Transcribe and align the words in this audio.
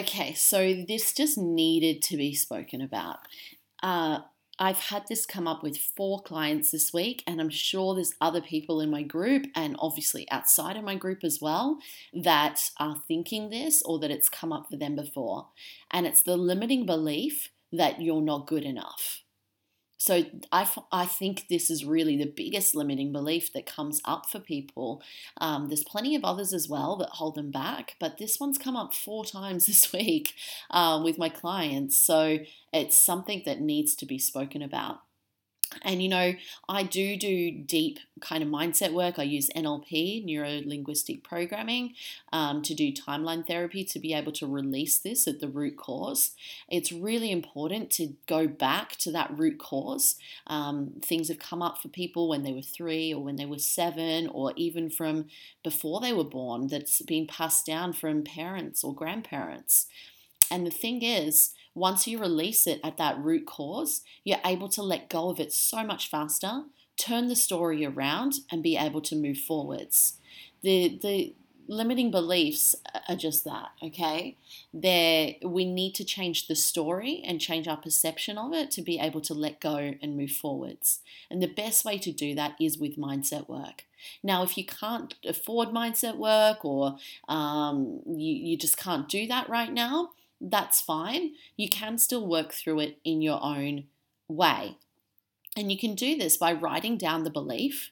Okay, 0.00 0.32
so 0.32 0.72
this 0.88 1.12
just 1.12 1.36
needed 1.36 2.00
to 2.04 2.16
be 2.16 2.34
spoken 2.34 2.80
about. 2.80 3.18
Uh, 3.82 4.20
I've 4.58 4.78
had 4.78 5.04
this 5.10 5.26
come 5.26 5.46
up 5.46 5.62
with 5.62 5.76
four 5.76 6.22
clients 6.22 6.70
this 6.70 6.90
week, 6.90 7.22
and 7.26 7.38
I'm 7.38 7.50
sure 7.50 7.94
there's 7.94 8.14
other 8.18 8.40
people 8.40 8.80
in 8.80 8.90
my 8.90 9.02
group 9.02 9.44
and 9.54 9.76
obviously 9.78 10.26
outside 10.30 10.78
of 10.78 10.84
my 10.84 10.94
group 10.94 11.22
as 11.22 11.42
well 11.42 11.80
that 12.14 12.70
are 12.78 12.96
thinking 13.08 13.50
this 13.50 13.82
or 13.82 13.98
that 13.98 14.10
it's 14.10 14.30
come 14.30 14.54
up 14.54 14.70
for 14.70 14.78
them 14.78 14.96
before. 14.96 15.48
And 15.90 16.06
it's 16.06 16.22
the 16.22 16.38
limiting 16.38 16.86
belief 16.86 17.50
that 17.70 18.00
you're 18.00 18.22
not 18.22 18.46
good 18.46 18.64
enough. 18.64 19.20
So 20.00 20.24
I, 20.50 20.66
I 20.90 21.04
think 21.04 21.48
this 21.48 21.68
is 21.68 21.84
really 21.84 22.16
the 22.16 22.24
biggest 22.24 22.74
limiting 22.74 23.12
belief 23.12 23.52
that 23.52 23.66
comes 23.66 24.00
up 24.06 24.30
for 24.30 24.40
people. 24.40 25.02
Um, 25.36 25.68
there's 25.68 25.84
plenty 25.84 26.16
of 26.16 26.24
others 26.24 26.54
as 26.54 26.70
well 26.70 26.96
that 26.96 27.10
hold 27.10 27.34
them 27.34 27.50
back, 27.50 27.96
but 28.00 28.16
this 28.16 28.40
one's 28.40 28.56
come 28.56 28.76
up 28.76 28.94
four 28.94 29.26
times 29.26 29.66
this 29.68 29.92
week 29.92 30.32
uh, 30.70 31.02
with 31.04 31.18
my 31.18 31.28
clients. 31.28 31.98
So 31.98 32.38
it's 32.72 32.96
something 32.96 33.42
that 33.44 33.60
needs 33.60 33.94
to 33.96 34.06
be 34.06 34.18
spoken 34.18 34.62
about. 34.62 35.00
And 35.82 36.02
you 36.02 36.08
know, 36.08 36.34
I 36.68 36.82
do 36.82 37.16
do 37.16 37.50
deep 37.50 37.98
kind 38.20 38.42
of 38.42 38.48
mindset 38.48 38.92
work. 38.92 39.18
I 39.18 39.22
use 39.22 39.48
NLP, 39.56 40.24
neuro 40.24 40.60
linguistic 40.64 41.24
programming, 41.24 41.94
um, 42.32 42.62
to 42.62 42.74
do 42.74 42.92
timeline 42.92 43.46
therapy 43.46 43.84
to 43.84 43.98
be 43.98 44.12
able 44.12 44.32
to 44.32 44.46
release 44.46 44.98
this 44.98 45.26
at 45.26 45.40
the 45.40 45.48
root 45.48 45.76
cause. 45.76 46.32
It's 46.68 46.92
really 46.92 47.30
important 47.30 47.90
to 47.92 48.14
go 48.26 48.46
back 48.46 48.96
to 48.96 49.12
that 49.12 49.36
root 49.36 49.58
cause. 49.58 50.16
Um, 50.46 51.00
things 51.02 51.28
have 51.28 51.38
come 51.38 51.62
up 51.62 51.78
for 51.78 51.88
people 51.88 52.28
when 52.28 52.42
they 52.42 52.52
were 52.52 52.62
three 52.62 53.14
or 53.14 53.22
when 53.22 53.36
they 53.36 53.46
were 53.46 53.58
seven, 53.58 54.28
or 54.28 54.52
even 54.56 54.90
from 54.90 55.26
before 55.62 56.00
they 56.00 56.12
were 56.12 56.24
born 56.24 56.66
that's 56.66 57.02
been 57.02 57.26
passed 57.26 57.64
down 57.66 57.92
from 57.92 58.22
parents 58.22 58.84
or 58.84 58.94
grandparents. 58.94 59.86
And 60.50 60.66
the 60.66 60.70
thing 60.70 61.02
is, 61.02 61.54
once 61.74 62.06
you 62.06 62.18
release 62.18 62.66
it 62.66 62.80
at 62.82 62.96
that 62.96 63.18
root 63.18 63.46
cause, 63.46 64.02
you're 64.24 64.38
able 64.44 64.68
to 64.68 64.82
let 64.82 65.08
go 65.08 65.30
of 65.30 65.40
it 65.40 65.52
so 65.52 65.84
much 65.84 66.10
faster, 66.10 66.64
turn 66.96 67.28
the 67.28 67.36
story 67.36 67.84
around, 67.84 68.34
and 68.50 68.62
be 68.62 68.76
able 68.76 69.00
to 69.00 69.16
move 69.16 69.38
forwards. 69.38 70.18
The, 70.62 70.98
the 71.00 71.34
limiting 71.70 72.10
beliefs 72.10 72.74
are 73.08 73.14
just 73.14 73.44
that, 73.44 73.70
okay? 73.82 74.36
There, 74.74 75.34
we 75.42 75.64
need 75.64 75.94
to 75.94 76.04
change 76.04 76.48
the 76.48 76.56
story 76.56 77.22
and 77.24 77.40
change 77.40 77.68
our 77.68 77.76
perception 77.76 78.36
of 78.36 78.52
it 78.52 78.72
to 78.72 78.82
be 78.82 78.98
able 78.98 79.20
to 79.22 79.34
let 79.34 79.60
go 79.60 79.94
and 80.02 80.16
move 80.16 80.32
forwards. 80.32 80.98
And 81.30 81.40
the 81.40 81.46
best 81.46 81.84
way 81.84 81.96
to 81.98 82.10
do 82.10 82.34
that 82.34 82.56
is 82.60 82.78
with 82.78 82.98
mindset 82.98 83.48
work. 83.48 83.84
Now, 84.22 84.42
if 84.42 84.58
you 84.58 84.64
can't 84.64 85.14
afford 85.24 85.68
mindset 85.68 86.16
work 86.16 86.64
or 86.64 86.96
um, 87.28 88.00
you, 88.06 88.34
you 88.34 88.56
just 88.56 88.76
can't 88.76 89.08
do 89.08 89.28
that 89.28 89.48
right 89.48 89.72
now, 89.72 90.10
that's 90.40 90.80
fine. 90.80 91.32
You 91.56 91.68
can 91.68 91.98
still 91.98 92.26
work 92.26 92.52
through 92.52 92.80
it 92.80 92.98
in 93.04 93.22
your 93.22 93.42
own 93.42 93.84
way. 94.28 94.78
And 95.56 95.70
you 95.70 95.78
can 95.78 95.94
do 95.94 96.16
this 96.16 96.36
by 96.36 96.52
writing 96.52 96.96
down 96.96 97.24
the 97.24 97.30
belief 97.30 97.90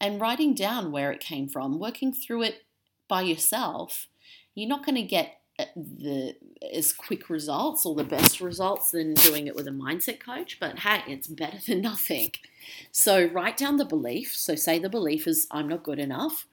and 0.00 0.20
writing 0.20 0.54
down 0.54 0.92
where 0.92 1.12
it 1.12 1.20
came 1.20 1.48
from, 1.48 1.78
working 1.78 2.12
through 2.12 2.42
it 2.42 2.64
by 3.08 3.22
yourself. 3.22 4.06
You're 4.54 4.68
not 4.68 4.84
going 4.84 4.96
to 4.96 5.02
get 5.02 5.40
uh, 5.58 5.64
the 5.74 6.36
as 6.72 6.92
quick 6.92 7.30
results 7.30 7.86
or 7.86 7.94
the 7.94 8.04
best 8.04 8.40
results 8.40 8.90
than 8.90 9.14
doing 9.14 9.46
it 9.46 9.56
with 9.56 9.66
a 9.66 9.72
mindset 9.72 10.20
coach, 10.20 10.58
but 10.60 10.80
hey, 10.80 11.02
it's 11.06 11.26
better 11.26 11.58
than 11.66 11.80
nothing. 11.80 12.32
So 12.92 13.26
write 13.26 13.56
down 13.56 13.76
the 13.76 13.84
belief. 13.84 14.36
So 14.36 14.54
say 14.54 14.78
the 14.78 14.88
belief 14.88 15.26
is 15.26 15.46
I'm 15.50 15.68
not 15.68 15.82
good 15.82 15.98
enough. 15.98 16.46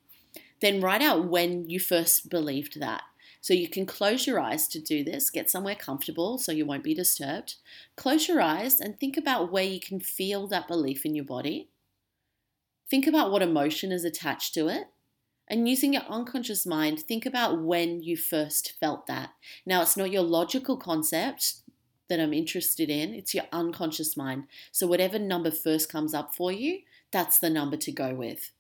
Then 0.62 0.82
write 0.82 1.02
out 1.02 1.26
when 1.26 1.70
you 1.70 1.80
first 1.80 2.30
believed 2.30 2.80
that. 2.80 3.04
So 3.46 3.54
you 3.54 3.70
can 3.70 3.86
close 3.86 4.26
your 4.26 4.40
eyes 4.40 4.68
to 4.70 4.80
do 4.80 5.04
this, 5.04 5.30
get 5.30 5.52
somewhere 5.52 5.76
comfortable 5.76 6.40
so 6.40 6.52
you 6.52 6.66
won't 6.66 6.84
be 6.84 6.96
disturbed. 6.96 7.58
Close 7.96 8.28
your 8.28 8.42
eyes 8.42 8.80
and 8.80 9.00
think 9.00 9.18
about 9.18 9.52
where 9.52 9.64
you 9.64 9.80
can 9.80 10.00
feel 10.00 10.48
that 10.48 10.68
belief 10.68 11.06
in 11.06 11.14
your 11.14 11.26
body. 11.26 11.70
Think 12.90 13.06
about 13.06 13.30
what 13.30 13.44
emotion 13.44 13.92
is 13.92 14.04
attached 14.04 14.56
to 14.56 14.68
it. 14.68 14.88
And 15.48 15.70
using 15.70 15.94
your 15.94 16.02
unconscious 16.10 16.66
mind, 16.66 17.02
think 17.02 17.24
about 17.24 17.62
when 17.62 18.02
you 18.02 18.18
first 18.18 18.74
felt 18.80 19.06
that. 19.06 19.30
Now, 19.64 19.84
it's 19.84 19.96
not 19.96 20.10
your 20.10 20.24
logical 20.24 20.76
concept 20.76 21.58
that 22.10 22.20
I'm 22.20 22.34
interested 22.34 22.90
in, 22.90 23.14
it's 23.14 23.36
your 23.36 23.46
unconscious 23.52 24.18
mind. 24.18 24.46
So, 24.72 24.88
whatever 24.88 25.20
number 25.20 25.52
first 25.52 25.88
comes 25.88 26.16
up 26.16 26.34
for 26.34 26.52
you, 26.52 26.80
that's 27.12 27.38
the 27.38 27.52
number 27.52 27.78
to 27.78 27.92
go 27.92 28.16
with. 28.16 28.54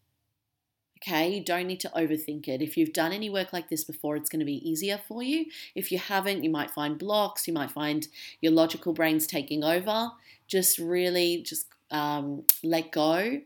Okay, 0.97 1.35
you 1.35 1.43
don't 1.43 1.67
need 1.67 1.81
to 1.81 1.91
overthink 1.95 2.47
it. 2.47 2.61
If 2.61 2.77
you've 2.77 2.93
done 2.93 3.11
any 3.11 3.29
work 3.29 3.51
like 3.51 3.69
this 3.69 3.83
before, 3.83 4.15
it's 4.15 4.29
going 4.29 4.39
to 4.39 4.45
be 4.45 4.67
easier 4.67 4.99
for 5.07 5.21
you. 5.21 5.45
If 5.75 5.91
you 5.91 5.99
haven't, 5.99 6.43
you 6.43 6.49
might 6.49 6.71
find 6.71 6.97
blocks, 6.97 7.47
you 7.47 7.53
might 7.53 7.71
find 7.71 8.07
your 8.41 8.53
logical 8.53 8.93
brain's 8.93 9.27
taking 9.27 9.63
over. 9.63 10.11
Just 10.47 10.79
really 10.79 11.41
just 11.43 11.67
um, 11.91 12.43
let 12.63 12.91
go 12.91 13.41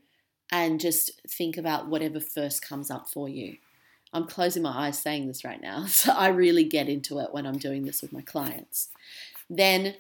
and 0.52 0.80
just 0.80 1.22
think 1.28 1.58
about 1.58 1.88
whatever 1.88 2.20
first 2.20 2.62
comes 2.62 2.90
up 2.90 3.10
for 3.10 3.28
you. 3.28 3.58
I'm 4.12 4.26
closing 4.26 4.64
my 4.64 4.88
eyes 4.88 5.00
saying 5.00 5.28
this 5.28 5.44
right 5.44 5.62
now, 5.62 5.86
so 5.88 6.12
I 6.12 6.30
really 6.30 6.64
get 6.64 6.90
into 6.90 7.20
it 7.20 7.34
when 7.34 7.46
I'm 7.46 7.58
doing 7.58 7.84
this 7.84 8.02
with 8.02 8.14
my 8.14 8.22
clients. 8.22 8.90
Then 9.50 9.96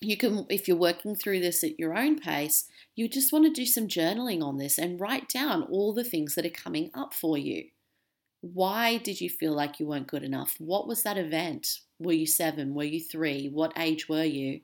you 0.00 0.16
can, 0.16 0.46
if 0.48 0.68
you're 0.68 0.76
working 0.76 1.14
through 1.14 1.40
this 1.40 1.64
at 1.64 1.78
your 1.78 1.96
own 1.96 2.18
pace, 2.18 2.68
you 2.98 3.08
just 3.08 3.32
want 3.32 3.44
to 3.44 3.52
do 3.52 3.64
some 3.64 3.86
journaling 3.86 4.42
on 4.42 4.58
this 4.58 4.76
and 4.76 5.00
write 5.00 5.28
down 5.28 5.62
all 5.62 5.94
the 5.94 6.02
things 6.02 6.34
that 6.34 6.44
are 6.44 6.50
coming 6.50 6.90
up 6.92 7.14
for 7.14 7.38
you. 7.38 7.66
Why 8.40 8.96
did 8.96 9.20
you 9.20 9.30
feel 9.30 9.52
like 9.52 9.78
you 9.78 9.86
weren't 9.86 10.08
good 10.08 10.24
enough? 10.24 10.56
What 10.58 10.88
was 10.88 11.04
that 11.04 11.16
event? 11.16 11.78
Were 12.00 12.12
you 12.12 12.26
seven? 12.26 12.74
Were 12.74 12.82
you 12.82 12.98
three? 12.98 13.50
What 13.52 13.72
age 13.78 14.08
were 14.08 14.24
you? 14.24 14.62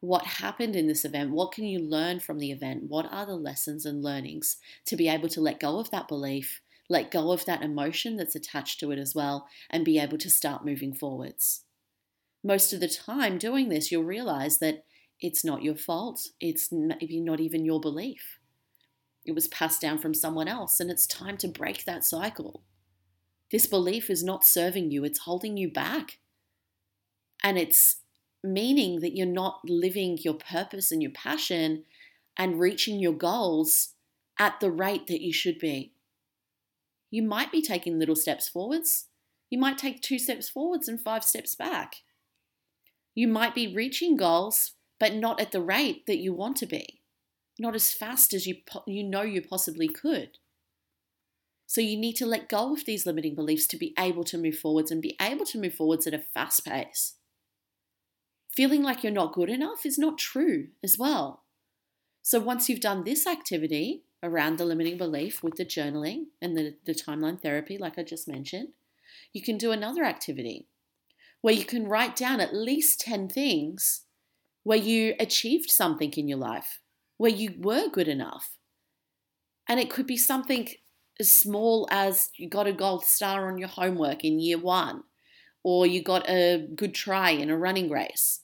What 0.00 0.26
happened 0.26 0.76
in 0.76 0.88
this 0.88 1.06
event? 1.06 1.30
What 1.30 1.52
can 1.52 1.64
you 1.64 1.78
learn 1.78 2.20
from 2.20 2.38
the 2.38 2.50
event? 2.50 2.82
What 2.88 3.10
are 3.10 3.24
the 3.24 3.34
lessons 3.34 3.86
and 3.86 4.04
learnings 4.04 4.58
to 4.84 4.94
be 4.94 5.08
able 5.08 5.30
to 5.30 5.40
let 5.40 5.58
go 5.58 5.78
of 5.78 5.90
that 5.90 6.08
belief, 6.08 6.60
let 6.90 7.10
go 7.10 7.32
of 7.32 7.46
that 7.46 7.62
emotion 7.62 8.18
that's 8.18 8.36
attached 8.36 8.78
to 8.80 8.90
it 8.90 8.98
as 8.98 9.14
well, 9.14 9.48
and 9.70 9.86
be 9.86 9.98
able 9.98 10.18
to 10.18 10.28
start 10.28 10.66
moving 10.66 10.92
forwards? 10.92 11.64
most 12.44 12.72
of 12.72 12.80
the 12.80 12.88
time 12.88 13.38
doing 13.38 13.68
this, 13.68 13.90
you'll 13.90 14.04
realize 14.04 14.58
that 14.58 14.84
it's 15.22 15.44
not 15.44 15.62
your 15.62 15.76
fault. 15.76 16.28
It's 16.40 16.70
maybe 16.72 17.20
not 17.20 17.40
even 17.40 17.64
your 17.64 17.80
belief. 17.80 18.38
It 19.24 19.36
was 19.36 19.46
passed 19.46 19.80
down 19.80 19.98
from 19.98 20.14
someone 20.14 20.48
else, 20.48 20.80
and 20.80 20.90
it's 20.90 21.06
time 21.06 21.36
to 21.38 21.48
break 21.48 21.84
that 21.84 22.04
cycle. 22.04 22.64
This 23.52 23.66
belief 23.66 24.10
is 24.10 24.24
not 24.24 24.44
serving 24.44 24.90
you, 24.90 25.04
it's 25.04 25.20
holding 25.20 25.56
you 25.56 25.70
back. 25.70 26.18
And 27.44 27.56
it's 27.56 28.00
meaning 28.42 29.00
that 29.00 29.16
you're 29.16 29.26
not 29.26 29.60
living 29.64 30.18
your 30.20 30.34
purpose 30.34 30.90
and 30.90 31.00
your 31.00 31.12
passion 31.12 31.84
and 32.36 32.58
reaching 32.58 32.98
your 32.98 33.12
goals 33.12 33.90
at 34.38 34.58
the 34.58 34.70
rate 34.70 35.06
that 35.06 35.22
you 35.22 35.32
should 35.32 35.58
be. 35.58 35.92
You 37.10 37.22
might 37.22 37.52
be 37.52 37.62
taking 37.62 37.98
little 37.98 38.16
steps 38.16 38.48
forwards. 38.48 39.06
You 39.50 39.58
might 39.58 39.78
take 39.78 40.00
two 40.00 40.18
steps 40.18 40.48
forwards 40.48 40.88
and 40.88 41.00
five 41.00 41.22
steps 41.22 41.54
back. 41.54 41.96
You 43.14 43.28
might 43.28 43.54
be 43.54 43.72
reaching 43.72 44.16
goals, 44.16 44.72
but 45.02 45.16
not 45.16 45.40
at 45.40 45.50
the 45.50 45.60
rate 45.60 46.06
that 46.06 46.18
you 46.18 46.32
want 46.32 46.56
to 46.56 46.64
be, 46.64 47.00
not 47.58 47.74
as 47.74 47.92
fast 47.92 48.32
as 48.32 48.46
you, 48.46 48.58
you 48.86 49.02
know 49.02 49.22
you 49.22 49.42
possibly 49.42 49.88
could. 49.88 50.38
So 51.66 51.80
you 51.80 51.96
need 51.96 52.12
to 52.18 52.24
let 52.24 52.48
go 52.48 52.72
of 52.72 52.84
these 52.84 53.04
limiting 53.04 53.34
beliefs 53.34 53.66
to 53.66 53.76
be 53.76 53.94
able 53.98 54.22
to 54.22 54.38
move 54.38 54.56
forwards 54.56 54.92
and 54.92 55.02
be 55.02 55.16
able 55.20 55.44
to 55.46 55.58
move 55.58 55.74
forwards 55.74 56.06
at 56.06 56.14
a 56.14 56.20
fast 56.20 56.64
pace. 56.64 57.14
Feeling 58.48 58.84
like 58.84 59.02
you're 59.02 59.12
not 59.12 59.32
good 59.32 59.50
enough 59.50 59.84
is 59.84 59.98
not 59.98 60.18
true 60.18 60.68
as 60.84 60.96
well. 60.96 61.42
So 62.22 62.38
once 62.38 62.68
you've 62.68 62.78
done 62.78 63.02
this 63.02 63.26
activity 63.26 64.04
around 64.22 64.56
the 64.56 64.64
limiting 64.64 64.98
belief 64.98 65.42
with 65.42 65.56
the 65.56 65.66
journaling 65.66 66.26
and 66.40 66.56
the, 66.56 66.76
the 66.86 66.94
timeline 66.94 67.42
therapy, 67.42 67.76
like 67.76 67.98
I 67.98 68.04
just 68.04 68.28
mentioned, 68.28 68.68
you 69.32 69.42
can 69.42 69.58
do 69.58 69.72
another 69.72 70.04
activity 70.04 70.68
where 71.40 71.54
you 71.54 71.64
can 71.64 71.88
write 71.88 72.14
down 72.14 72.38
at 72.38 72.54
least 72.54 73.00
10 73.00 73.28
things 73.30 74.02
where 74.62 74.78
you 74.78 75.14
achieved 75.18 75.70
something 75.70 76.12
in 76.12 76.28
your 76.28 76.38
life, 76.38 76.80
where 77.16 77.30
you 77.30 77.54
were 77.58 77.88
good 77.88 78.08
enough. 78.08 78.58
And 79.68 79.80
it 79.80 79.90
could 79.90 80.06
be 80.06 80.16
something 80.16 80.68
as 81.20 81.34
small 81.34 81.86
as 81.90 82.30
you 82.36 82.48
got 82.48 82.66
a 82.66 82.72
gold 82.72 83.04
star 83.04 83.50
on 83.50 83.58
your 83.58 83.68
homework 83.68 84.24
in 84.24 84.40
year 84.40 84.58
one, 84.58 85.04
or 85.62 85.86
you 85.86 86.02
got 86.02 86.28
a 86.28 86.66
good 86.74 86.94
try 86.94 87.30
in 87.30 87.50
a 87.50 87.56
running 87.56 87.90
race. 87.90 88.40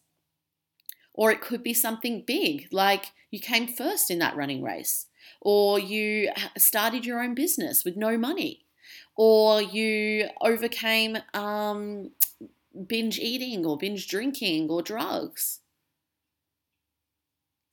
Or 1.14 1.32
it 1.32 1.40
could 1.40 1.62
be 1.62 1.74
something 1.74 2.22
big, 2.24 2.68
like 2.70 3.06
you 3.30 3.40
came 3.40 3.66
first 3.66 4.10
in 4.10 4.20
that 4.20 4.36
running 4.36 4.62
race, 4.62 5.06
or 5.40 5.78
you 5.78 6.30
started 6.56 7.04
your 7.04 7.20
own 7.20 7.34
business 7.34 7.84
with 7.84 7.96
no 7.96 8.16
money, 8.16 8.64
or 9.16 9.60
you 9.60 10.28
overcame 10.40 11.18
um, 11.34 12.12
binge 12.86 13.18
eating 13.18 13.66
or 13.66 13.76
binge 13.76 14.06
drinking 14.08 14.70
or 14.70 14.82
drugs. 14.82 15.60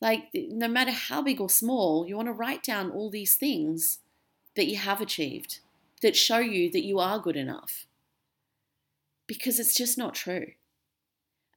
Like, 0.06 0.30
no 0.36 0.70
matter 0.70 0.92
how 0.92 1.24
big 1.24 1.42
or 1.42 1.50
small, 1.50 2.08
you 2.08 2.16
want 2.16 2.30
to 2.30 2.34
write 2.34 2.64
down 2.64 2.92
all 2.92 3.10
these 3.10 3.36
things 3.36 4.00
that 4.56 4.68
you 4.68 4.78
have 4.78 5.02
achieved 5.02 5.60
that 6.04 6.16
show 6.16 6.38
you 6.38 6.72
that 6.72 6.86
you 6.86 7.00
are 7.00 7.20
good 7.20 7.38
enough. 7.38 7.88
because 9.28 9.60
it's 9.60 9.76
just 9.76 9.98
not 9.98 10.14
true. 10.16 10.54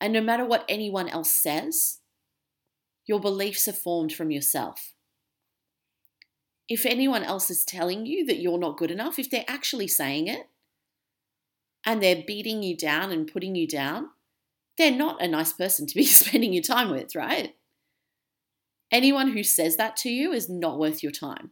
And 0.00 0.12
no 0.12 0.22
matter 0.22 0.44
what 0.46 0.64
anyone 0.68 1.08
else 1.08 1.32
says, 1.32 1.98
your 3.06 3.20
beliefs 3.20 3.68
are 3.68 3.74
formed 3.74 4.12
from 4.12 4.30
yourself. 4.30 4.94
If 6.68 6.86
anyone 6.86 7.24
else 7.24 7.50
is 7.50 7.64
telling 7.64 8.06
you 8.06 8.24
that 8.26 8.40
you're 8.40 8.58
not 8.58 8.78
good 8.78 8.90
enough, 8.90 9.18
if 9.18 9.30
they're 9.30 9.44
actually 9.48 9.88
saying 9.88 10.28
it 10.28 10.48
and 11.84 12.02
they're 12.02 12.24
beating 12.26 12.62
you 12.62 12.76
down 12.76 13.12
and 13.12 13.30
putting 13.30 13.54
you 13.54 13.66
down, 13.66 14.10
they're 14.78 14.90
not 14.90 15.22
a 15.22 15.28
nice 15.28 15.52
person 15.52 15.86
to 15.86 15.94
be 15.94 16.04
spending 16.22 16.54
your 16.54 16.62
time 16.62 16.90
with, 16.90 17.14
right? 17.14 17.54
Anyone 18.90 19.32
who 19.32 19.42
says 19.42 19.76
that 19.76 19.96
to 19.98 20.10
you 20.10 20.32
is 20.32 20.48
not 20.48 20.78
worth 20.78 21.02
your 21.02 21.12
time. 21.12 21.50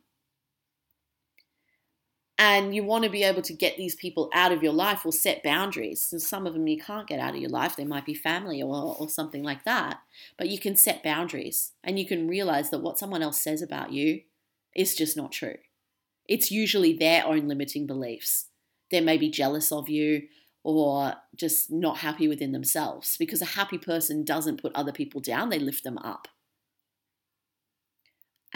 And 2.38 2.75
you 2.75 2.85
want 2.85 3.05
to 3.05 3.11
be 3.11 3.23
able 3.23 3.41
to 3.43 3.55
get 3.55 3.79
these 3.79 3.94
people 3.94 4.31
out 4.35 4.53
of 4.53 4.62
your 4.62 4.73
life 4.73 5.06
or 5.06 5.12
set 5.12 5.43
boundaries. 5.43 6.09
And 6.12 6.21
some 6.21 6.47
of 6.47 6.53
them 6.53 6.67
you 6.67 6.79
can't 6.79 7.09
get 7.09 7.19
out 7.19 7.35
of 7.35 7.41
your 7.41 7.50
life. 7.50 7.77
They 7.77 7.85
might 7.85 8.05
be 8.05 8.15
family 8.15 8.62
or, 8.62 8.97
or 8.99 9.09
something 9.09 9.43
like 9.43 9.65
that. 9.65 10.00
But 10.37 10.49
you 10.49 10.59
can 10.59 10.77
set 10.77 11.03
boundaries 11.03 11.73
and 11.83 11.99
you 11.99 12.06
can 12.06 12.29
realize 12.29 12.69
that 12.71 12.83
what 12.83 12.99
someone 12.99 13.23
else 13.23 13.41
says 13.41 13.62
about 13.62 13.93
you 13.93 14.21
is 14.75 14.94
just 14.94 15.17
not 15.17 15.33
true. 15.33 15.56
It's 16.29 16.50
usually 16.50 16.93
their 16.93 17.27
own 17.27 17.49
limiting 17.49 17.87
beliefs. 17.87 18.49
They 18.91 19.00
may 19.00 19.17
be 19.17 19.31
jealous 19.31 19.73
of 19.73 19.88
you 19.88 20.25
or 20.62 21.15
just 21.35 21.71
not 21.71 21.99
happy 21.99 22.29
within 22.29 22.53
themselves 22.53 23.17
because 23.17 23.41
a 23.41 23.47
happy 23.47 23.79
person 23.79 24.25
doesn't 24.25 24.61
put 24.61 24.75
other 24.75 24.93
people 24.93 25.21
down, 25.21 25.49
they 25.49 25.59
lift 25.59 25.85
them 25.85 25.97
up. 25.99 26.29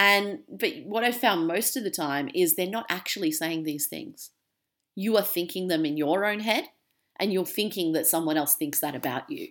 And 0.01 0.39
but 0.49 0.73
what 0.87 1.05
I've 1.05 1.19
found 1.19 1.47
most 1.47 1.77
of 1.77 1.85
the 1.85 1.91
time 1.91 2.31
is 2.35 2.55
they're 2.57 2.67
not 2.67 2.87
actually 2.89 3.31
saying 3.31 3.65
these 3.65 3.87
things. 3.87 4.31
You 4.95 5.19
are 5.19 5.23
thinking 5.23 5.69
them 5.69 5.85
in 5.85 5.99
your 5.99 6.25
own 6.25 6.41
head, 6.41 6.65
and 7.19 7.31
you're 7.31 7.45
thinking 7.45 7.93
that 7.93 8.07
someone 8.07 8.39
else 8.39 8.55
thinks 8.55 8.81
that 8.81 8.95
about 8.95 9.29
you. 9.29 9.49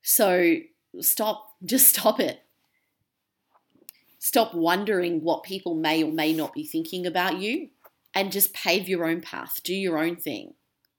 So 0.00 0.56
stop, 0.98 1.50
just 1.62 1.88
stop 1.88 2.18
it. 2.18 2.40
Stop 4.18 4.54
wondering 4.54 5.20
what 5.22 5.42
people 5.42 5.74
may 5.74 6.02
or 6.02 6.10
may 6.10 6.32
not 6.32 6.54
be 6.54 6.64
thinking 6.64 7.06
about 7.06 7.40
you 7.40 7.68
and 8.14 8.32
just 8.32 8.54
pave 8.54 8.88
your 8.88 9.04
own 9.04 9.20
path, 9.20 9.60
do 9.62 9.74
your 9.74 9.98
own 9.98 10.16
thing, 10.16 10.54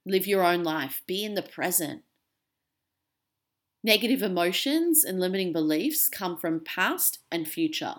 live 0.06 0.28
your 0.28 0.44
own 0.44 0.62
life, 0.62 1.02
be 1.08 1.26
in 1.26 1.34
the 1.34 1.42
present. 1.42 2.04
Negative 3.86 4.24
emotions 4.24 5.04
and 5.04 5.20
limiting 5.20 5.54
beliefs 5.54 6.10
come 6.10 6.38
from 6.38 6.60
past 6.60 7.20
and 7.32 7.48
future. 7.48 7.98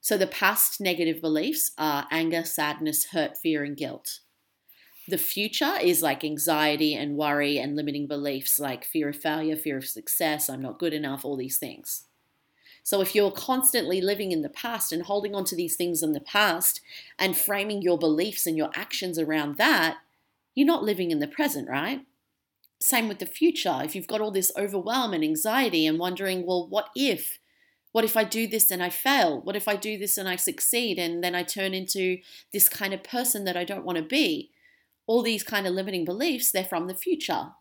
So 0.00 0.16
the 0.16 0.26
past 0.26 0.80
negative 0.80 1.20
beliefs 1.20 1.72
are 1.76 2.06
anger, 2.10 2.42
sadness, 2.44 3.08
hurt, 3.12 3.36
fear, 3.36 3.62
and 3.62 3.76
guilt. 3.76 4.20
The 5.06 5.18
future 5.18 5.74
is 5.82 6.00
like 6.00 6.24
anxiety 6.24 6.94
and 6.94 7.18
worry 7.18 7.58
and 7.58 7.76
limiting 7.76 8.06
beliefs 8.06 8.58
like 8.58 8.86
fear 8.86 9.10
of 9.10 9.16
failure, 9.16 9.54
fear 9.54 9.76
of 9.76 9.84
success, 9.84 10.48
I'm 10.48 10.62
not 10.62 10.78
good 10.78 10.94
enough, 10.94 11.26
all 11.26 11.36
these 11.36 11.58
things. 11.58 12.04
So 12.82 13.02
if 13.02 13.14
you're 13.14 13.30
constantly 13.30 14.00
living 14.00 14.32
in 14.32 14.40
the 14.40 14.48
past 14.48 14.92
and 14.92 15.02
holding 15.02 15.34
on 15.34 15.44
to 15.44 15.54
these 15.54 15.76
things 15.76 16.02
in 16.02 16.12
the 16.12 16.20
past 16.20 16.80
and 17.18 17.36
framing 17.36 17.82
your 17.82 17.98
beliefs 17.98 18.46
and 18.46 18.56
your 18.56 18.70
actions 18.74 19.18
around 19.18 19.58
that, 19.58 19.98
you're 20.54 20.66
not 20.66 20.84
living 20.84 21.10
in 21.10 21.18
the 21.18 21.28
present, 21.28 21.68
right? 21.68 22.00
Same 22.80 23.08
with 23.08 23.18
the 23.18 23.26
future. 23.26 23.80
If 23.82 23.94
you've 23.94 24.06
got 24.06 24.20
all 24.20 24.30
this 24.30 24.52
overwhelm 24.56 25.14
and 25.14 25.24
anxiety 25.24 25.86
and 25.86 25.98
wondering, 25.98 26.46
well, 26.46 26.68
what 26.68 26.90
if? 26.94 27.38
What 27.92 28.04
if 28.04 28.16
I 28.16 28.24
do 28.24 28.46
this 28.46 28.70
and 28.70 28.82
I 28.82 28.90
fail? 28.90 29.40
What 29.40 29.56
if 29.56 29.66
I 29.66 29.76
do 29.76 29.96
this 29.96 30.18
and 30.18 30.28
I 30.28 30.36
succeed 30.36 30.98
and 30.98 31.24
then 31.24 31.34
I 31.34 31.42
turn 31.42 31.72
into 31.72 32.18
this 32.52 32.68
kind 32.68 32.92
of 32.92 33.02
person 33.02 33.44
that 33.44 33.56
I 33.56 33.64
don't 33.64 33.84
want 33.84 33.96
to 33.96 34.04
be? 34.04 34.50
All 35.06 35.22
these 35.22 35.42
kind 35.42 35.66
of 35.66 35.72
limiting 35.72 36.04
beliefs, 36.04 36.50
they're 36.50 36.64
from 36.64 36.88
the 36.88 36.94
future. 36.94 37.52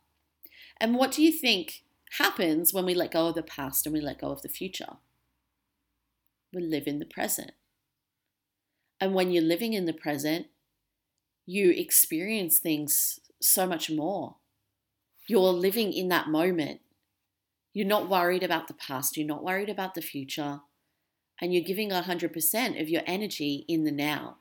And 0.81 0.95
what 0.95 1.12
do 1.12 1.23
you 1.23 1.31
think 1.31 1.83
happens 2.18 2.73
when 2.73 2.85
we 2.85 2.94
let 2.94 3.11
go 3.11 3.27
of 3.27 3.35
the 3.35 3.44
past 3.44 3.85
and 3.85 3.94
we 3.94 4.01
let 4.01 4.19
go 4.19 4.31
of 4.31 4.41
the 4.41 4.50
future? 4.50 4.97
We 6.53 6.61
live 6.61 6.88
in 6.88 7.00
the 7.00 7.06
present. 7.06 7.51
And 9.00 9.13
when 9.13 9.31
you're 9.31 9.44
living 9.44 9.73
in 9.73 9.85
the 9.85 9.94
present, 9.94 10.47
you 11.45 11.69
experience 11.69 12.59
things 12.59 13.19
so 13.39 13.65
much 13.65 13.89
more 13.89 14.38
you're 15.27 15.42
living 15.51 15.94
in 15.94 16.10
that 16.10 16.30
moment. 16.30 16.81
You're 17.74 17.88
not 17.88 18.10
worried 18.10 18.44
about 18.44 18.68
the 18.68 18.74
past, 18.74 19.18
you're 19.18 19.27
not 19.27 19.44
worried 19.44 19.69
about 19.69 19.95
the 19.95 20.01
future, 20.01 20.62
and 21.42 21.54
you're 21.54 21.63
giving 21.63 21.89
100% 21.89 22.81
of 22.81 22.89
your 22.89 23.01
energy 23.06 23.66
in 23.68 23.83
the 23.83 23.92
now. 23.92 24.38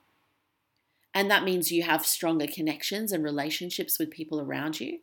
And 1.12 1.30
that 1.30 1.44
means 1.44 1.72
you 1.72 1.82
have 1.84 2.06
stronger 2.06 2.46
connections 2.46 3.12
and 3.12 3.24
relationships 3.24 3.98
with 3.98 4.10
people 4.10 4.40
around 4.40 4.80
you. 4.80 4.98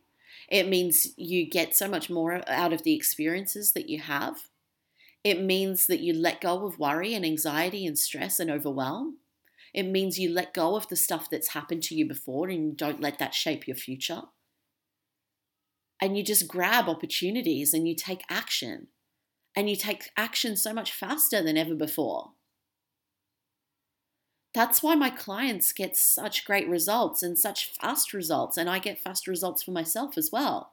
It 0.48 0.68
means 0.68 1.08
you 1.16 1.48
get 1.48 1.74
so 1.74 1.88
much 1.88 2.10
more 2.10 2.42
out 2.48 2.72
of 2.72 2.82
the 2.82 2.94
experiences 2.94 3.72
that 3.72 3.88
you 3.88 4.00
have. 4.00 4.48
It 5.24 5.40
means 5.40 5.86
that 5.86 6.00
you 6.00 6.12
let 6.12 6.40
go 6.40 6.66
of 6.66 6.78
worry 6.78 7.14
and 7.14 7.24
anxiety 7.24 7.86
and 7.86 7.98
stress 7.98 8.40
and 8.40 8.50
overwhelm. 8.50 9.18
It 9.72 9.84
means 9.84 10.18
you 10.18 10.30
let 10.30 10.52
go 10.52 10.76
of 10.76 10.88
the 10.88 10.96
stuff 10.96 11.30
that's 11.30 11.48
happened 11.48 11.82
to 11.84 11.94
you 11.94 12.06
before 12.06 12.48
and 12.48 12.66
you 12.66 12.72
don't 12.72 13.00
let 13.00 13.18
that 13.18 13.34
shape 13.34 13.66
your 13.66 13.76
future 13.76 14.22
and 16.02 16.16
you 16.16 16.24
just 16.24 16.48
grab 16.48 16.88
opportunities 16.88 17.72
and 17.72 17.86
you 17.86 17.94
take 17.94 18.24
action. 18.28 18.88
And 19.54 19.70
you 19.70 19.76
take 19.76 20.10
action 20.16 20.56
so 20.56 20.74
much 20.74 20.92
faster 20.92 21.40
than 21.40 21.56
ever 21.56 21.76
before. 21.76 22.32
That's 24.52 24.82
why 24.82 24.96
my 24.96 25.10
clients 25.10 25.72
get 25.72 25.96
such 25.96 26.44
great 26.44 26.68
results 26.68 27.22
and 27.22 27.38
such 27.38 27.72
fast 27.80 28.12
results, 28.12 28.56
and 28.56 28.68
I 28.68 28.80
get 28.80 28.98
fast 28.98 29.28
results 29.28 29.62
for 29.62 29.70
myself 29.70 30.18
as 30.18 30.30
well. 30.32 30.72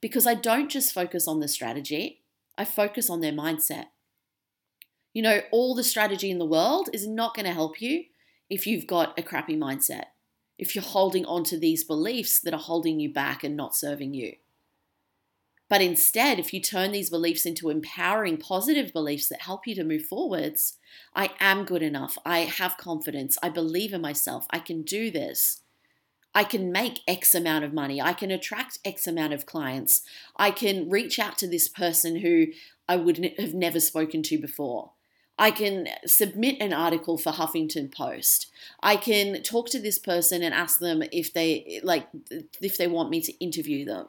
Because 0.00 0.28
I 0.28 0.34
don't 0.34 0.70
just 0.70 0.94
focus 0.94 1.26
on 1.26 1.40
the 1.40 1.48
strategy, 1.48 2.20
I 2.56 2.64
focus 2.64 3.10
on 3.10 3.20
their 3.20 3.32
mindset. 3.32 3.86
You 5.12 5.22
know, 5.22 5.40
all 5.50 5.74
the 5.74 5.82
strategy 5.82 6.30
in 6.30 6.38
the 6.38 6.44
world 6.44 6.88
is 6.92 7.08
not 7.08 7.34
going 7.34 7.46
to 7.46 7.52
help 7.52 7.82
you 7.82 8.04
if 8.48 8.64
you've 8.64 8.86
got 8.86 9.18
a 9.18 9.24
crappy 9.24 9.56
mindset, 9.56 10.04
if 10.56 10.76
you're 10.76 10.84
holding 10.84 11.24
on 11.24 11.42
to 11.44 11.58
these 11.58 11.82
beliefs 11.82 12.38
that 12.38 12.54
are 12.54 12.60
holding 12.60 13.00
you 13.00 13.12
back 13.12 13.42
and 13.42 13.56
not 13.56 13.74
serving 13.74 14.14
you. 14.14 14.34
But 15.68 15.82
instead, 15.82 16.38
if 16.38 16.54
you 16.54 16.60
turn 16.60 16.92
these 16.92 17.10
beliefs 17.10 17.44
into 17.44 17.68
empowering 17.68 18.38
positive 18.38 18.92
beliefs 18.92 19.28
that 19.28 19.42
help 19.42 19.66
you 19.66 19.74
to 19.74 19.84
move 19.84 20.06
forwards, 20.06 20.78
I 21.14 21.30
am 21.40 21.64
good 21.64 21.82
enough. 21.82 22.16
I 22.24 22.40
have 22.40 22.78
confidence. 22.78 23.36
I 23.42 23.50
believe 23.50 23.92
in 23.92 24.00
myself. 24.00 24.46
I 24.50 24.60
can 24.60 24.82
do 24.82 25.10
this. 25.10 25.62
I 26.34 26.44
can 26.44 26.72
make 26.72 27.00
X 27.06 27.34
amount 27.34 27.64
of 27.64 27.74
money. 27.74 28.00
I 28.00 28.12
can 28.12 28.30
attract 28.30 28.78
X 28.84 29.06
amount 29.06 29.32
of 29.32 29.44
clients. 29.44 30.02
I 30.36 30.50
can 30.50 30.88
reach 30.88 31.18
out 31.18 31.36
to 31.38 31.48
this 31.48 31.68
person 31.68 32.16
who 32.16 32.46
I 32.88 32.96
would 32.96 33.32
have 33.38 33.54
never 33.54 33.80
spoken 33.80 34.22
to 34.24 34.38
before. 34.38 34.92
I 35.38 35.50
can 35.50 35.88
submit 36.04 36.56
an 36.60 36.72
article 36.72 37.16
for 37.16 37.32
Huffington 37.32 37.94
Post. 37.94 38.50
I 38.82 38.96
can 38.96 39.42
talk 39.42 39.68
to 39.70 39.78
this 39.78 39.98
person 39.98 40.42
and 40.42 40.52
ask 40.52 40.80
them 40.80 41.02
if 41.12 41.32
they 41.32 41.80
like 41.84 42.08
if 42.60 42.76
they 42.76 42.88
want 42.88 43.10
me 43.10 43.20
to 43.20 43.32
interview 43.44 43.84
them. 43.84 44.08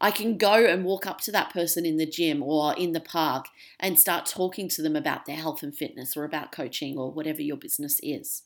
I 0.00 0.10
can 0.10 0.36
go 0.36 0.52
and 0.66 0.84
walk 0.84 1.06
up 1.06 1.20
to 1.22 1.32
that 1.32 1.52
person 1.52 1.86
in 1.86 1.96
the 1.96 2.06
gym 2.06 2.42
or 2.42 2.74
in 2.74 2.92
the 2.92 3.00
park 3.00 3.46
and 3.80 3.98
start 3.98 4.26
talking 4.26 4.68
to 4.68 4.82
them 4.82 4.94
about 4.94 5.24
their 5.24 5.36
health 5.36 5.62
and 5.62 5.74
fitness 5.74 6.16
or 6.16 6.24
about 6.24 6.52
coaching 6.52 6.98
or 6.98 7.10
whatever 7.10 7.40
your 7.40 7.56
business 7.56 7.98
is. 8.02 8.42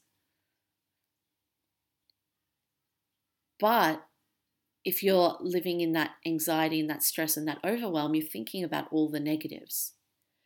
But 3.58 4.06
if 4.84 5.02
you're 5.02 5.36
living 5.40 5.80
in 5.80 5.92
that 5.92 6.12
anxiety 6.24 6.80
and 6.80 6.88
that 6.88 7.02
stress 7.02 7.36
and 7.36 7.46
that 7.48 7.58
overwhelm, 7.64 8.14
you're 8.14 8.26
thinking 8.26 8.64
about 8.64 8.86
all 8.90 9.10
the 9.10 9.20
negatives. 9.20 9.92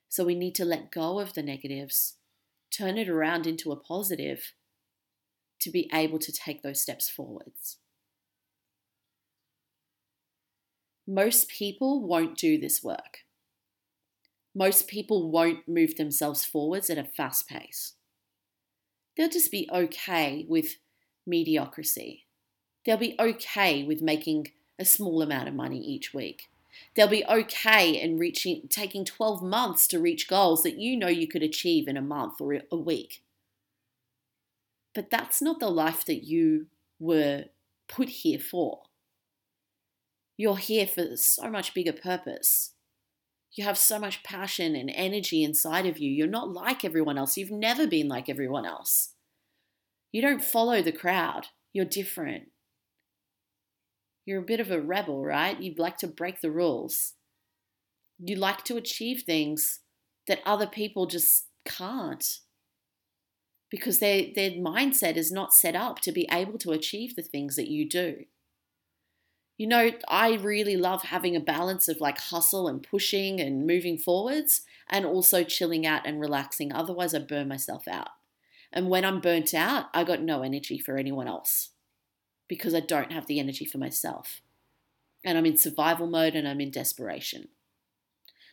So 0.08 0.24
we 0.24 0.34
need 0.34 0.54
to 0.56 0.64
let 0.64 0.90
go 0.90 1.20
of 1.20 1.34
the 1.34 1.42
negatives, 1.42 2.16
turn 2.70 2.98
it 2.98 3.08
around 3.08 3.46
into 3.46 3.72
a 3.72 3.76
positive 3.76 4.52
to 5.60 5.70
be 5.70 5.88
able 5.92 6.18
to 6.18 6.32
take 6.32 6.62
those 6.62 6.80
steps 6.80 7.08
forwards. 7.08 7.78
Most 11.06 11.48
people 11.48 12.02
won't 12.02 12.36
do 12.36 12.58
this 12.58 12.82
work. 12.82 13.18
Most 14.54 14.88
people 14.88 15.30
won't 15.30 15.68
move 15.68 15.96
themselves 15.96 16.44
forwards 16.44 16.88
at 16.88 16.98
a 16.98 17.04
fast 17.04 17.48
pace. 17.48 17.94
They'll 19.16 19.28
just 19.28 19.50
be 19.50 19.68
okay 19.72 20.46
with 20.48 20.76
mediocrity. 21.26 22.26
They'll 22.84 22.96
be 22.96 23.16
okay 23.18 23.84
with 23.84 24.02
making 24.02 24.52
a 24.78 24.84
small 24.84 25.22
amount 25.22 25.48
of 25.48 25.54
money 25.54 25.78
each 25.78 26.14
week. 26.14 26.48
They'll 26.94 27.08
be 27.08 27.24
okay 27.26 27.90
in 27.90 28.18
reaching 28.18 28.62
taking 28.68 29.04
12 29.04 29.42
months 29.42 29.86
to 29.88 30.00
reach 30.00 30.28
goals 30.28 30.62
that 30.62 30.78
you 30.78 30.96
know 30.96 31.08
you 31.08 31.28
could 31.28 31.42
achieve 31.42 31.86
in 31.86 31.96
a 31.96 32.02
month 32.02 32.40
or 32.40 32.60
a 32.70 32.76
week. 32.76 33.22
But 34.94 35.10
that's 35.10 35.40
not 35.42 35.60
the 35.60 35.70
life 35.70 36.04
that 36.06 36.24
you 36.24 36.66
were 36.98 37.46
put 37.88 38.08
here 38.08 38.38
for. 38.38 38.83
You're 40.36 40.56
here 40.56 40.86
for 40.86 41.16
so 41.16 41.48
much 41.48 41.74
bigger 41.74 41.92
purpose. 41.92 42.74
You 43.52 43.64
have 43.64 43.78
so 43.78 44.00
much 44.00 44.24
passion 44.24 44.74
and 44.74 44.90
energy 44.92 45.44
inside 45.44 45.86
of 45.86 45.98
you. 45.98 46.10
You're 46.10 46.26
not 46.26 46.50
like 46.50 46.84
everyone 46.84 47.16
else. 47.16 47.36
You've 47.36 47.52
never 47.52 47.86
been 47.86 48.08
like 48.08 48.28
everyone 48.28 48.66
else. 48.66 49.14
You 50.10 50.22
don't 50.22 50.42
follow 50.42 50.82
the 50.82 50.92
crowd. 50.92 51.46
You're 51.72 51.84
different. 51.84 52.44
You're 54.26 54.40
a 54.40 54.46
bit 54.46 54.60
of 54.60 54.70
a 54.70 54.80
rebel, 54.80 55.24
right? 55.24 55.60
You'd 55.60 55.78
like 55.78 55.98
to 55.98 56.08
break 56.08 56.40
the 56.40 56.50
rules. 56.50 57.14
You 58.18 58.36
like 58.36 58.64
to 58.64 58.76
achieve 58.76 59.22
things 59.22 59.80
that 60.26 60.40
other 60.44 60.66
people 60.66 61.06
just 61.06 61.46
can't 61.64 62.24
because 63.70 63.98
their, 63.98 64.26
their 64.34 64.50
mindset 64.50 65.16
is 65.16 65.32
not 65.32 65.52
set 65.52 65.74
up 65.74 66.00
to 66.00 66.12
be 66.12 66.28
able 66.30 66.58
to 66.58 66.70
achieve 66.70 67.16
the 67.16 67.22
things 67.22 67.56
that 67.56 67.68
you 67.68 67.88
do. 67.88 68.24
You 69.56 69.68
know, 69.68 69.90
I 70.08 70.34
really 70.34 70.76
love 70.76 71.02
having 71.02 71.36
a 71.36 71.40
balance 71.40 71.88
of 71.88 72.00
like 72.00 72.18
hustle 72.18 72.66
and 72.66 72.82
pushing 72.82 73.40
and 73.40 73.66
moving 73.66 73.96
forwards 73.96 74.62
and 74.88 75.06
also 75.06 75.44
chilling 75.44 75.86
out 75.86 76.06
and 76.06 76.20
relaxing. 76.20 76.72
Otherwise, 76.72 77.14
I 77.14 77.20
burn 77.20 77.48
myself 77.48 77.86
out. 77.86 78.08
And 78.72 78.88
when 78.88 79.04
I'm 79.04 79.20
burnt 79.20 79.54
out, 79.54 79.86
I 79.94 80.02
got 80.02 80.20
no 80.20 80.42
energy 80.42 80.78
for 80.78 80.96
anyone 80.96 81.28
else 81.28 81.70
because 82.48 82.74
I 82.74 82.80
don't 82.80 83.12
have 83.12 83.26
the 83.26 83.38
energy 83.38 83.64
for 83.64 83.78
myself. 83.78 84.40
And 85.24 85.38
I'm 85.38 85.46
in 85.46 85.56
survival 85.56 86.08
mode 86.08 86.34
and 86.34 86.46
I'm 86.48 86.60
in 86.60 86.72
desperation. 86.72 87.48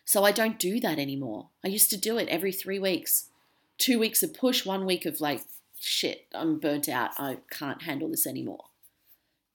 So 0.05 0.24
I 0.24 0.31
don't 0.31 0.60
do 0.60 0.79
that 0.79 1.00
anymore. 1.00 1.50
I 1.65 1.70
used 1.70 1.89
to 1.89 1.98
do 1.98 2.17
it 2.17 2.27
every 2.29 2.51
three 2.51 2.79
weeks 2.79 3.31
two 3.81 3.98
weeks 3.98 4.22
of 4.22 4.34
push, 4.34 4.63
one 4.63 4.86
week 4.86 5.08
of 5.08 5.20
like, 5.20 5.41
shit, 5.79 6.27
I'm 6.36 6.60
burnt 6.60 6.88
out. 6.88 7.12
I 7.17 7.39
can't 7.50 7.81
handle 7.81 8.10
this 8.10 8.27
anymore. 8.27 8.65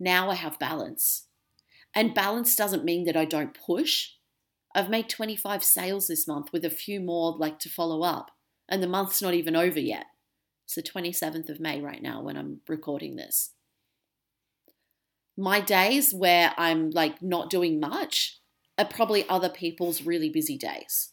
Now 0.00 0.31
I 0.31 0.35
have 0.35 0.59
balance. 0.59 1.26
And 1.97 2.15
balance 2.15 2.55
doesn't 2.55 2.85
mean 2.85 3.05
that 3.05 3.17
I 3.17 3.25
don't 3.25 3.57
push. 3.59 4.11
I've 4.75 4.91
made 4.91 5.09
25 5.09 5.65
sales 5.65 6.09
this 6.09 6.29
month 6.29 6.53
with 6.53 6.62
a 6.62 6.71
few 6.71 7.00
more 7.00 7.35
like 7.38 7.59
to 7.61 7.71
follow 7.71 8.03
up. 8.03 8.33
And 8.69 8.83
the 8.83 8.87
month's 8.87 9.23
not 9.23 9.33
even 9.33 9.57
over 9.57 9.81
yet. 9.81 10.05
It's 10.67 10.75
the 10.75 10.83
27th 10.83 11.49
of 11.49 11.59
May 11.59 11.81
right 11.81 12.03
now 12.03 12.21
when 12.21 12.37
I'm 12.37 12.61
recording 12.69 13.17
this. 13.17 13.53
My 15.38 15.59
days 15.59 16.12
where 16.12 16.53
I'm 16.59 16.91
like 16.91 17.23
not 17.23 17.49
doing 17.49 17.81
much 17.81 18.41
are 18.76 18.85
probably 18.85 19.26
other 19.26 19.49
people's 19.49 20.03
really 20.03 20.29
busy 20.29 20.59
days. 20.59 21.12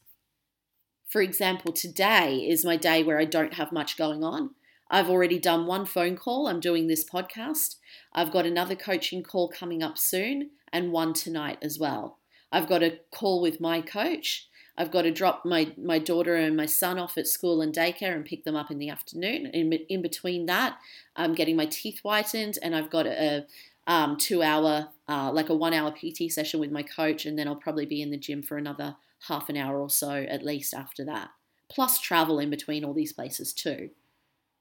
For 1.08 1.22
example, 1.22 1.72
today 1.72 2.40
is 2.40 2.66
my 2.66 2.76
day 2.76 3.04
where 3.04 3.20
I 3.20 3.26
don't 3.26 3.54
have 3.54 3.72
much 3.72 3.98
going 3.98 4.22
on. 4.22 4.50
I've 4.92 5.10
already 5.10 5.40
done 5.40 5.66
one 5.66 5.86
phone 5.86 6.18
call. 6.18 6.48
I'm 6.48 6.60
doing 6.60 6.88
this 6.88 7.06
podcast. 7.08 7.76
I've 8.12 8.34
got 8.34 8.46
another 8.46 8.76
coaching 8.76 9.24
call 9.24 9.48
coming 9.48 9.82
up 9.82 9.98
soon 9.98 10.50
and 10.74 10.92
one 10.92 11.14
tonight 11.14 11.60
as 11.62 11.80
well. 11.80 12.18
I've 12.52 12.68
got 12.68 12.84
a 12.84 13.00
call 13.12 13.42
with 13.42 13.62
my 13.62 13.80
coach. 13.80 14.50
I've 14.78 14.92
got 14.92 15.04
to 15.04 15.12
drop 15.12 15.46
my, 15.46 15.72
my 15.78 16.00
daughter 16.00 16.36
and 16.36 16.58
my 16.58 16.66
son 16.66 16.98
off 16.98 17.18
at 17.18 17.28
school 17.28 17.62
and 17.62 17.74
daycare 17.74 18.16
and 18.16 18.26
pick 18.26 18.44
them 18.44 18.56
up 18.56 18.72
in 18.72 18.80
the 18.80 18.90
afternoon. 18.90 19.46
In, 19.48 19.72
in 19.72 20.02
between 20.02 20.48
that, 20.48 20.78
I'm 21.16 21.36
getting 21.36 21.56
my 21.56 21.68
teeth 21.68 22.00
whitened 22.02 22.58
and 22.62 22.76
I've 22.76 22.90
got 22.90 23.06
a, 23.06 23.46
um, 23.86 24.18
two 24.18 24.42
hour, 24.42 24.90
uh, 25.08 25.32
like 25.32 25.50
a 25.50 25.56
one 25.56 25.74
hour 25.74 25.92
PT 25.92 26.32
session 26.32 26.60
with 26.60 26.72
my 26.72 26.84
coach. 26.84 27.26
And 27.26 27.38
then 27.38 27.48
I'll 27.48 27.56
probably 27.56 27.86
be 27.86 28.02
in 28.02 28.10
the 28.10 28.18
gym 28.18 28.42
for 28.42 28.58
another 28.58 28.96
half 29.28 29.50
an 29.50 29.58
hour 29.58 29.80
or 29.80 29.90
so 29.90 30.12
at 30.12 30.44
least 30.44 30.74
after 30.74 31.06
that, 31.06 31.30
plus 31.70 32.00
travel 32.00 32.40
in 32.40 32.50
between 32.50 32.84
all 32.84 32.94
these 32.94 33.14
places 33.14 33.54
too. 33.54 33.90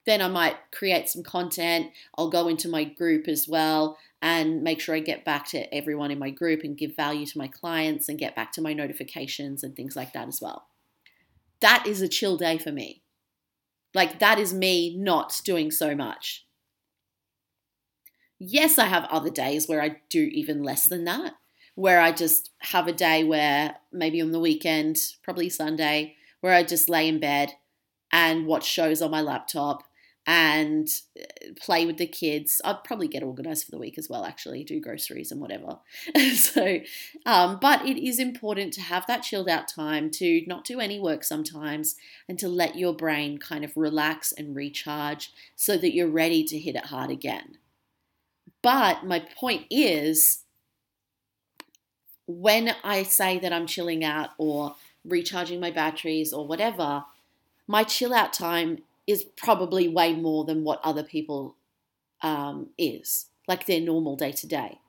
Then 0.05 0.21
I 0.21 0.27
might 0.27 0.57
create 0.71 1.09
some 1.09 1.23
content. 1.23 1.91
I'll 2.17 2.29
go 2.29 2.47
into 2.47 2.67
my 2.67 2.83
group 2.83 3.27
as 3.27 3.47
well 3.47 3.97
and 4.21 4.63
make 4.63 4.79
sure 4.79 4.95
I 4.95 4.99
get 4.99 5.25
back 5.25 5.47
to 5.49 5.73
everyone 5.73 6.11
in 6.11 6.19
my 6.19 6.29
group 6.29 6.61
and 6.63 6.77
give 6.77 6.95
value 6.95 7.25
to 7.25 7.37
my 7.37 7.47
clients 7.47 8.09
and 8.09 8.19
get 8.19 8.35
back 8.35 8.51
to 8.53 8.61
my 8.61 8.73
notifications 8.73 9.63
and 9.63 9.75
things 9.75 9.95
like 9.95 10.13
that 10.13 10.27
as 10.27 10.41
well. 10.41 10.67
That 11.61 11.87
is 11.87 12.01
a 12.01 12.07
chill 12.07 12.37
day 12.37 12.57
for 12.57 12.71
me. 12.71 13.01
Like, 13.93 14.19
that 14.19 14.39
is 14.39 14.53
me 14.53 14.95
not 14.97 15.41
doing 15.45 15.71
so 15.71 15.95
much. 15.95 16.45
Yes, 18.39 18.77
I 18.77 18.85
have 18.85 19.05
other 19.05 19.29
days 19.29 19.67
where 19.67 19.81
I 19.81 20.01
do 20.09 20.23
even 20.23 20.63
less 20.63 20.87
than 20.87 21.05
that 21.05 21.35
where 21.75 21.99
I 21.99 22.11
just 22.11 22.51
have 22.59 22.87
a 22.87 22.93
day 22.93 23.23
where 23.23 23.75
maybe 23.91 24.21
on 24.21 24.31
the 24.31 24.39
weekend, 24.39 24.97
probably 25.23 25.49
Sunday, 25.49 26.15
where 26.41 26.53
I 26.53 26.63
just 26.63 26.89
lay 26.89 27.07
in 27.07 27.19
bed 27.19 27.53
and 28.11 28.45
watch 28.45 28.65
shows 28.65 29.01
on 29.01 29.11
my 29.11 29.21
laptop 29.21 29.83
and 30.25 30.87
uh, 31.19 31.53
play 31.59 31.85
with 31.85 31.97
the 31.97 32.07
kids. 32.07 32.61
I'd 32.63 32.83
probably 32.83 33.07
get 33.07 33.23
organized 33.23 33.65
for 33.65 33.71
the 33.71 33.77
week 33.77 33.97
as 33.97 34.09
well, 34.09 34.25
actually, 34.25 34.63
do 34.63 34.79
groceries 34.79 35.31
and 35.31 35.41
whatever. 35.41 35.79
so, 36.33 36.79
um, 37.25 37.59
but 37.61 37.85
it 37.85 37.97
is 37.97 38.19
important 38.19 38.73
to 38.73 38.81
have 38.81 39.05
that 39.07 39.23
chilled 39.23 39.49
out 39.49 39.67
time 39.67 40.09
to 40.11 40.43
not 40.47 40.63
do 40.63 40.79
any 40.79 40.99
work 40.99 41.23
sometimes 41.23 41.95
and 42.29 42.39
to 42.39 42.47
let 42.47 42.77
your 42.77 42.93
brain 42.93 43.37
kind 43.37 43.65
of 43.65 43.75
relax 43.75 44.31
and 44.31 44.55
recharge 44.55 45.31
so 45.55 45.77
that 45.77 45.93
you're 45.93 46.07
ready 46.07 46.43
to 46.45 46.57
hit 46.57 46.75
it 46.75 46.85
hard 46.85 47.11
again. 47.11 47.57
But 48.61 49.05
my 49.05 49.19
point 49.19 49.65
is, 49.69 50.43
when 52.27 52.73
I 52.83 53.03
say 53.03 53.39
that 53.39 53.51
I'm 53.51 53.67
chilling 53.67 54.05
out 54.05 54.29
or 54.37 54.75
recharging 55.03 55.59
my 55.59 55.69
batteries 55.69 56.31
or 56.31 56.47
whatever, 56.47 57.03
my 57.67 57.83
chill 57.83 58.13
out 58.13 58.31
time 58.31 58.83
is 59.07 59.23
probably 59.23 59.87
way 59.87 60.13
more 60.13 60.45
than 60.45 60.63
what 60.63 60.79
other 60.83 61.03
people 61.03 61.57
um, 62.21 62.69
is, 62.77 63.27
like 63.47 63.65
their 63.65 63.81
normal 63.81 64.15
day 64.15 64.31
to 64.31 64.47
day. 64.47 64.79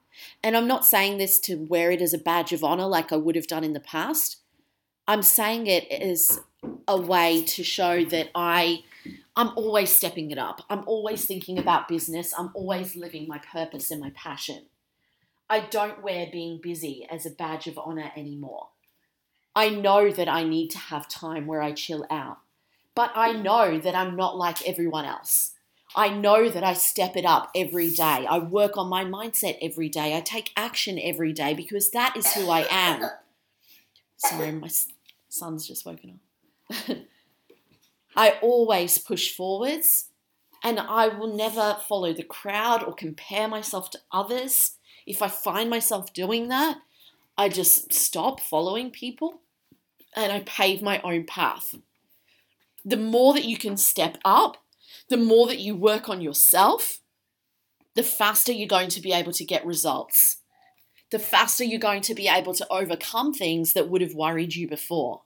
And 0.43 0.57
I'm 0.57 0.69
not 0.69 0.85
saying 0.85 1.19
this 1.19 1.39
to 1.41 1.57
wear 1.57 1.91
it 1.91 2.01
as 2.01 2.15
a 2.15 2.19
badge 2.19 2.53
of 2.53 2.63
honor 2.63 2.87
like 2.87 3.13
I 3.13 3.17
would 3.17 3.35
have 3.35 3.49
done 3.49 3.65
in 3.65 3.73
the 3.73 3.81
past. 3.81 4.39
I'm 5.09 5.23
saying 5.23 5.67
it 5.67 5.91
as 5.91 6.41
a 6.87 7.01
way 7.01 7.43
to 7.43 7.63
show 7.63 8.05
that 8.05 8.31
I 8.35 8.85
I'm 9.37 9.51
always 9.57 9.91
stepping 9.91 10.31
it 10.31 10.39
up. 10.39 10.63
I'm 10.71 10.85
always 10.87 11.25
thinking 11.27 11.59
about 11.59 11.89
business. 11.89 12.33
I'm 12.39 12.51
always 12.55 12.95
living 12.95 13.27
my 13.27 13.39
purpose 13.39 13.91
and 13.91 14.01
my 14.01 14.11
passion. 14.15 14.67
I 15.51 15.61
don't 15.61 16.03
wear 16.03 16.29
being 16.31 16.61
busy 16.63 17.07
as 17.11 17.27
a 17.27 17.31
badge 17.31 17.67
of 17.67 17.77
honor 17.77 18.13
anymore. 18.17 18.69
I 19.55 19.71
know 19.71 20.11
that 20.11 20.29
I 20.29 20.45
need 20.45 20.69
to 20.71 20.79
have 20.79 21.09
time 21.09 21.47
where 21.47 21.61
I 21.61 21.73
chill 21.73 22.07
out, 22.11 22.39
but 22.95 23.13
I 23.15 23.33
know 23.33 23.79
that 23.79 23.95
I'm 23.95 24.17
not 24.17 24.37
like 24.37 24.67
everyone 24.67 25.05
else. 25.05 25.53
I 25.97 26.09
know 26.09 26.49
that 26.49 26.65
I 26.65 26.75
step 26.75 27.17
it 27.17 27.25
up 27.25 27.51
every 27.55 27.91
day. 27.91 28.27
I 28.29 28.39
work 28.39 28.77
on 28.77 28.89
my 28.89 29.05
mindset 29.05 29.59
every 29.63 29.89
day. 29.89 30.17
I 30.17 30.21
take 30.21 30.53
action 30.57 30.99
every 31.01 31.33
day 31.33 31.55
because 31.55 31.91
that 31.91 32.17
is 32.17 32.33
who 32.33 32.51
I 32.51 32.67
am. 32.71 33.11
Sorry, 34.17 34.51
my 34.53 34.71
son's 35.29 35.69
just 35.69 35.87
woken 35.87 36.19
up. 36.91 36.97
I 38.17 38.39
always 38.43 38.99
push 38.99 39.35
forwards 39.35 40.07
and 40.63 40.81
I 40.81 41.09
will 41.09 41.37
never 41.37 41.77
follow 41.89 42.13
the 42.13 42.23
crowd 42.23 42.83
or 42.83 42.95
compare 42.95 43.47
myself 43.47 43.91
to 43.91 43.99
others 44.11 44.73
if 45.07 45.23
I 45.23 45.29
find 45.29 45.69
myself 45.69 46.13
doing 46.13 46.49
that, 46.49 46.79
I 47.37 47.49
just 47.49 47.93
stop 47.93 48.41
following 48.41 48.91
people 48.91 49.41
and 50.17 50.33
I 50.33 50.41
pave 50.41 50.83
my 50.83 51.01
own 51.03 51.25
path. 51.25 51.75
The 52.85 52.97
more 52.97 53.35
that 53.35 53.45
you 53.45 53.57
can 53.57 53.77
step 53.77 54.19
up, 54.25 54.59
the 55.09 55.17
more 55.17 55.47
that 55.47 55.59
you 55.59 55.75
work 55.75 56.09
on 56.09 56.21
yourself, 56.21 57.01
the 57.95 58.03
faster 58.03 58.53
you're 58.53 58.69
going 58.69 58.91
to 58.91 59.01
be 59.01 59.13
able 59.13 59.33
to 59.33 59.45
get 59.45 59.65
results. 59.65 60.39
The 61.11 61.19
faster 61.19 61.65
you're 61.65 61.79
going 61.79 62.03
to 62.03 62.15
be 62.15 62.29
able 62.29 62.55
to 62.55 62.67
overcome 62.71 63.33
things 63.33 63.73
that 63.73 63.89
would 63.89 64.01
have 64.01 64.15
worried 64.15 64.55
you 64.55 64.69
before. 64.69 65.23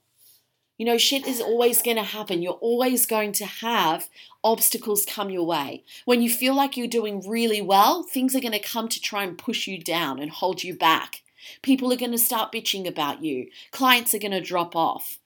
You 0.77 0.85
know, 0.85 0.97
shit 0.97 1.27
is 1.27 1.41
always 1.41 1.81
going 1.81 1.97
to 1.97 2.03
happen. 2.03 2.41
You're 2.41 2.53
always 2.53 3.05
going 3.05 3.33
to 3.33 3.45
have 3.45 4.07
obstacles 4.43 5.05
come 5.05 5.29
your 5.29 5.45
way. 5.45 5.83
When 6.05 6.21
you 6.21 6.29
feel 6.29 6.53
like 6.53 6.77
you're 6.77 6.87
doing 6.87 7.27
really 7.27 7.61
well, 7.61 8.03
things 8.03 8.33
are 8.33 8.39
going 8.39 8.53
to 8.53 8.59
come 8.59 8.87
to 8.87 9.01
try 9.01 9.23
and 9.23 9.37
push 9.37 9.67
you 9.67 9.77
down 9.77 10.19
and 10.19 10.31
hold 10.31 10.63
you 10.63 10.73
back. 10.73 11.21
People 11.61 11.91
are 11.91 11.97
going 11.97 12.13
to 12.13 12.17
start 12.17 12.53
bitching 12.53 12.87
about 12.87 13.21
you. 13.21 13.49
Clients 13.71 14.13
are 14.13 14.19
going 14.19 14.31
to 14.31 14.39
drop 14.39 14.73
off. 14.73 15.19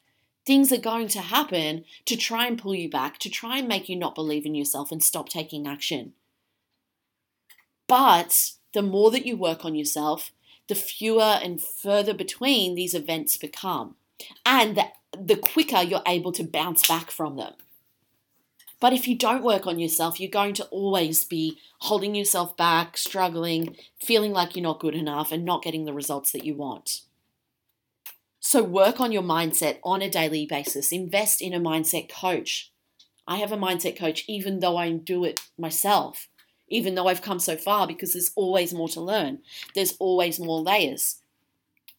Things 0.45 0.71
are 0.71 0.77
going 0.77 1.07
to 1.09 1.21
happen 1.21 1.85
to 2.05 2.17
try 2.17 2.47
and 2.47 2.59
pull 2.59 2.75
you 2.75 2.89
back, 2.89 3.17
to 3.19 3.29
try 3.29 3.57
and 3.57 3.67
make 3.67 3.87
you 3.87 3.95
not 3.95 4.15
believe 4.15 4.45
in 4.45 4.55
yourself 4.55 4.91
and 4.91 5.01
stop 5.01 5.29
taking 5.29 5.67
action. 5.67 6.13
But 7.87 8.51
the 8.73 8.81
more 8.81 9.11
that 9.11 9.25
you 9.25 9.37
work 9.37 9.63
on 9.63 9.75
yourself, 9.75 10.31
the 10.67 10.75
fewer 10.75 11.39
and 11.41 11.61
further 11.61 12.13
between 12.13 12.75
these 12.75 12.93
events 12.93 13.37
become. 13.37 13.95
And 14.45 14.77
the 14.77 14.87
the 15.17 15.35
quicker 15.35 15.81
you're 15.81 16.01
able 16.07 16.31
to 16.33 16.43
bounce 16.43 16.87
back 16.87 17.11
from 17.11 17.37
them. 17.37 17.53
But 18.79 18.93
if 18.93 19.07
you 19.07 19.15
don't 19.17 19.43
work 19.43 19.65
on 19.65 19.79
yourself, 19.79 20.19
you're 20.19 20.29
going 20.29 20.53
to 20.55 20.65
always 20.65 21.23
be 21.23 21.57
holding 21.79 22.15
yourself 22.15 22.57
back, 22.57 22.97
struggling, 22.97 23.77
feeling 24.01 24.33
like 24.33 24.55
you're 24.55 24.63
not 24.63 24.79
good 24.79 24.95
enough, 24.95 25.31
and 25.31 25.45
not 25.45 25.63
getting 25.63 25.85
the 25.85 25.93
results 25.93 26.31
that 26.31 26.43
you 26.43 26.55
want. 26.55 27.01
So, 28.53 28.61
work 28.61 29.01
on 29.01 29.11
your 29.11 29.23
mindset 29.23 29.79
on 29.83 30.03
a 30.03 30.09
daily 30.11 30.45
basis. 30.45 30.91
Invest 30.91 31.41
in 31.41 31.55
a 31.55 31.59
mindset 31.59 32.07
coach. 32.07 32.71
I 33.27 33.37
have 33.37 33.51
a 33.51 33.57
mindset 33.57 33.97
coach, 33.97 34.25
even 34.27 34.59
though 34.59 34.77
I 34.77 34.91
do 34.91 35.23
it 35.25 35.41
myself, 35.57 36.27
even 36.67 36.93
though 36.93 37.07
I've 37.07 37.23
come 37.23 37.39
so 37.39 37.57
far, 37.57 37.87
because 37.87 38.13
there's 38.13 38.29
always 38.35 38.71
more 38.71 38.89
to 38.89 39.01
learn, 39.01 39.39
there's 39.73 39.95
always 39.97 40.39
more 40.39 40.61
layers 40.61 41.15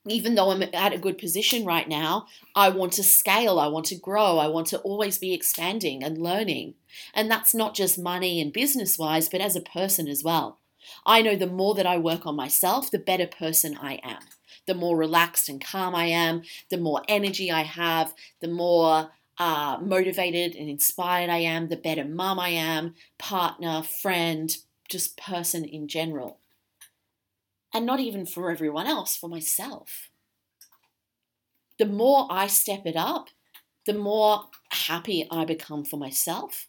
even 0.07 0.35
though 0.35 0.51
I'm 0.51 0.63
at 0.63 0.93
a 0.93 0.99
good 0.99 1.17
position 1.17 1.65
right 1.65 1.89
now, 1.89 2.27
I 2.55 2.69
want 2.69 2.93
to 2.93 3.03
scale, 3.03 3.59
I 3.59 3.69
want 3.69 3.87
to 3.87 3.97
grow, 3.97 4.37
I 4.37 4.49
want 4.49 4.67
to 4.69 4.79
always 4.81 5.17
be 5.17 5.33
expanding 5.33 6.05
and 6.05 6.19
learning. 6.19 6.75
And 7.15 7.31
that's 7.31 7.55
not 7.55 7.75
just 7.75 7.99
money 7.99 8.39
and 8.39 8.53
business 8.53 8.99
wise, 8.99 9.31
but 9.31 9.41
as 9.41 9.57
a 9.57 9.63
person 9.63 10.07
as 10.07 10.23
well. 10.23 10.59
I 11.07 11.23
know 11.23 11.37
the 11.37 11.47
more 11.47 11.75
that 11.75 11.87
I 11.87 11.97
work 11.97 12.27
on 12.27 12.37
myself, 12.37 12.91
the 12.91 12.99
better 12.99 13.27
person 13.27 13.79
I 13.81 13.99
am. 14.05 14.21
The 14.67 14.75
more 14.75 14.97
relaxed 14.97 15.49
and 15.49 15.63
calm 15.63 15.95
I 15.95 16.07
am, 16.07 16.43
the 16.71 16.79
more 16.79 17.03
energy 17.09 17.51
I 17.51 17.63
have, 17.63 18.15
the 18.41 18.49
more 18.49 19.11
uh, 19.39 19.79
motivated 19.83 20.55
and 20.55 20.69
inspired 20.69 21.31
I 21.31 21.39
am, 21.39 21.69
the 21.69 21.77
better 21.77 22.05
mum 22.05 22.39
I 22.39 22.51
am, 22.51 22.95
partner, 23.19 23.83
friend, 23.83 24.57
just 24.89 25.17
person 25.17 25.65
in 25.65 25.89
general. 25.89 26.39
And 27.73 27.85
not 27.85 28.01
even 28.01 28.25
for 28.27 28.51
everyone 28.51 28.87
else, 28.87 29.17
for 29.17 29.29
myself. 29.29 30.11
The 31.79 31.87
more 31.87 32.29
I 32.31 32.47
step 32.47 32.87
it 32.87 32.97
up, 32.97 33.31
the 33.85 33.95
more 33.95 34.49
happy 34.71 35.27
I 35.31 35.45
become 35.45 35.85
for 35.85 35.97
myself 35.97 36.69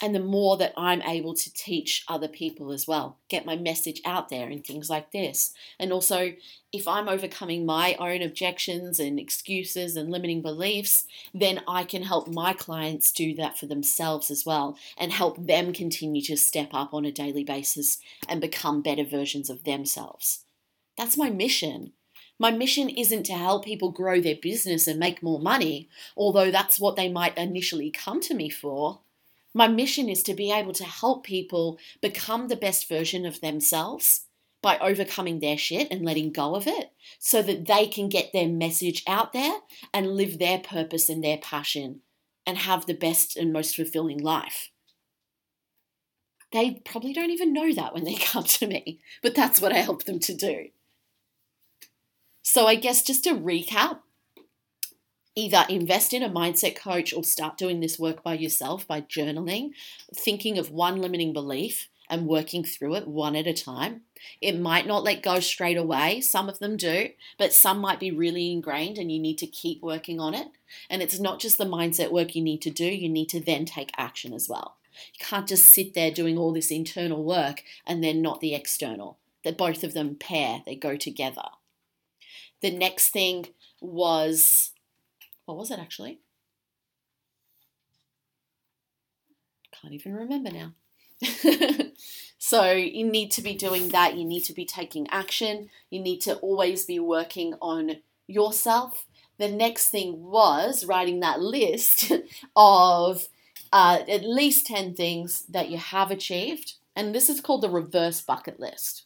and 0.00 0.14
the 0.14 0.20
more 0.20 0.56
that 0.56 0.72
I'm 0.76 1.02
able 1.02 1.34
to 1.34 1.52
teach 1.52 2.04
other 2.08 2.28
people 2.28 2.72
as 2.72 2.86
well, 2.86 3.18
get 3.28 3.46
my 3.46 3.56
message 3.56 4.00
out 4.04 4.28
there 4.28 4.48
and 4.48 4.64
things 4.64 4.88
like 4.88 5.12
this. 5.12 5.52
And 5.78 5.92
also, 5.92 6.34
if 6.72 6.86
I'm 6.86 7.08
overcoming 7.08 7.66
my 7.66 7.96
own 7.98 8.22
objections 8.22 9.00
and 9.00 9.18
excuses 9.18 9.96
and 9.96 10.10
limiting 10.10 10.42
beliefs, 10.42 11.06
then 11.34 11.62
I 11.66 11.84
can 11.84 12.02
help 12.02 12.28
my 12.28 12.52
clients 12.52 13.10
do 13.10 13.34
that 13.36 13.58
for 13.58 13.66
themselves 13.66 14.30
as 14.30 14.44
well 14.46 14.76
and 14.96 15.12
help 15.12 15.46
them 15.46 15.72
continue 15.72 16.22
to 16.22 16.36
step 16.36 16.70
up 16.72 16.94
on 16.94 17.04
a 17.04 17.12
daily 17.12 17.44
basis 17.44 17.98
and 18.28 18.40
become 18.40 18.82
better 18.82 19.04
versions 19.04 19.50
of 19.50 19.64
themselves. 19.64 20.44
That's 20.96 21.16
my 21.16 21.30
mission. 21.30 21.92
My 22.38 22.50
mission 22.52 22.88
isn't 22.88 23.24
to 23.24 23.32
help 23.32 23.64
people 23.64 23.90
grow 23.90 24.20
their 24.20 24.36
business 24.36 24.86
and 24.86 25.00
make 25.00 25.22
more 25.22 25.40
money, 25.40 25.88
although 26.16 26.52
that's 26.52 26.78
what 26.78 26.94
they 26.94 27.08
might 27.08 27.36
initially 27.36 27.90
come 27.90 28.20
to 28.20 28.34
me 28.34 28.48
for. 28.48 29.00
My 29.54 29.68
mission 29.68 30.08
is 30.08 30.22
to 30.24 30.34
be 30.34 30.52
able 30.52 30.72
to 30.74 30.84
help 30.84 31.24
people 31.24 31.78
become 32.00 32.48
the 32.48 32.56
best 32.56 32.88
version 32.88 33.24
of 33.26 33.40
themselves 33.40 34.26
by 34.62 34.78
overcoming 34.78 35.40
their 35.40 35.56
shit 35.56 35.88
and 35.90 36.04
letting 36.04 36.32
go 36.32 36.54
of 36.54 36.66
it 36.66 36.92
so 37.18 37.42
that 37.42 37.66
they 37.66 37.86
can 37.86 38.08
get 38.08 38.32
their 38.32 38.48
message 38.48 39.02
out 39.06 39.32
there 39.32 39.58
and 39.94 40.16
live 40.16 40.38
their 40.38 40.58
purpose 40.58 41.08
and 41.08 41.22
their 41.22 41.38
passion 41.38 42.00
and 42.46 42.58
have 42.58 42.86
the 42.86 42.94
best 42.94 43.36
and 43.36 43.52
most 43.52 43.76
fulfilling 43.76 44.18
life. 44.18 44.70
They 46.52 46.82
probably 46.84 47.12
don't 47.12 47.30
even 47.30 47.52
know 47.52 47.72
that 47.74 47.94
when 47.94 48.04
they 48.04 48.14
come 48.20 48.44
to 48.44 48.66
me, 48.66 49.00
but 49.22 49.34
that's 49.34 49.60
what 49.60 49.72
I 49.72 49.78
help 49.78 50.04
them 50.04 50.18
to 50.20 50.34
do. 50.34 50.68
So, 52.42 52.66
I 52.66 52.76
guess 52.76 53.02
just 53.02 53.24
to 53.24 53.34
recap, 53.34 53.98
either 55.38 55.64
invest 55.68 56.12
in 56.12 56.22
a 56.22 56.28
mindset 56.28 56.74
coach 56.74 57.14
or 57.14 57.22
start 57.22 57.56
doing 57.56 57.78
this 57.78 57.96
work 57.96 58.24
by 58.24 58.34
yourself 58.34 58.86
by 58.88 59.00
journaling, 59.00 59.70
thinking 60.12 60.58
of 60.58 60.72
one 60.72 61.00
limiting 61.00 61.32
belief 61.32 61.88
and 62.10 62.26
working 62.26 62.64
through 62.64 62.96
it 62.96 63.06
one 63.06 63.36
at 63.36 63.46
a 63.46 63.52
time. 63.52 64.00
It 64.40 64.58
might 64.58 64.86
not 64.86 65.04
let 65.04 65.22
go 65.22 65.38
straight 65.38 65.76
away. 65.76 66.20
Some 66.20 66.48
of 66.48 66.58
them 66.58 66.76
do, 66.76 67.10
but 67.38 67.52
some 67.52 67.78
might 67.78 68.00
be 68.00 68.10
really 68.10 68.50
ingrained 68.50 68.98
and 68.98 69.12
you 69.12 69.20
need 69.20 69.38
to 69.38 69.46
keep 69.46 69.80
working 69.80 70.18
on 70.18 70.34
it. 70.34 70.48
And 70.90 71.02
it's 71.02 71.20
not 71.20 71.38
just 71.38 71.56
the 71.56 71.64
mindset 71.64 72.10
work 72.10 72.34
you 72.34 72.42
need 72.42 72.62
to 72.62 72.70
do, 72.70 72.86
you 72.86 73.08
need 73.08 73.28
to 73.28 73.40
then 73.40 73.64
take 73.64 73.92
action 73.96 74.32
as 74.32 74.48
well. 74.48 74.76
You 75.14 75.24
can't 75.24 75.46
just 75.46 75.66
sit 75.66 75.94
there 75.94 76.10
doing 76.10 76.36
all 76.36 76.52
this 76.52 76.72
internal 76.72 77.22
work 77.22 77.62
and 77.86 78.02
then 78.02 78.20
not 78.20 78.40
the 78.40 78.54
external. 78.54 79.18
That 79.44 79.56
both 79.56 79.84
of 79.84 79.94
them 79.94 80.16
pair, 80.16 80.62
they 80.66 80.74
go 80.74 80.96
together. 80.96 81.44
The 82.60 82.72
next 82.72 83.10
thing 83.10 83.46
was 83.80 84.72
what 85.48 85.56
was 85.56 85.70
it 85.70 85.78
actually? 85.78 86.20
Can't 89.72 89.94
even 89.94 90.12
remember 90.12 90.50
now. 90.50 90.74
so 92.38 92.72
you 92.72 93.06
need 93.06 93.30
to 93.30 93.40
be 93.40 93.54
doing 93.54 93.88
that. 93.88 94.18
You 94.18 94.26
need 94.26 94.44
to 94.44 94.52
be 94.52 94.66
taking 94.66 95.08
action. 95.08 95.70
You 95.88 96.00
need 96.00 96.20
to 96.22 96.36
always 96.36 96.84
be 96.84 96.98
working 96.98 97.54
on 97.62 97.96
yourself. 98.26 99.06
The 99.38 99.48
next 99.48 99.88
thing 99.88 100.22
was 100.22 100.84
writing 100.84 101.20
that 101.20 101.40
list 101.40 102.12
of 102.56 103.28
uh, 103.72 104.00
at 104.06 104.24
least 104.24 104.66
10 104.66 104.94
things 104.94 105.44
that 105.48 105.70
you 105.70 105.78
have 105.78 106.10
achieved. 106.10 106.74
And 106.94 107.14
this 107.14 107.30
is 107.30 107.40
called 107.40 107.62
the 107.62 107.70
reverse 107.70 108.20
bucket 108.20 108.60
list. 108.60 109.04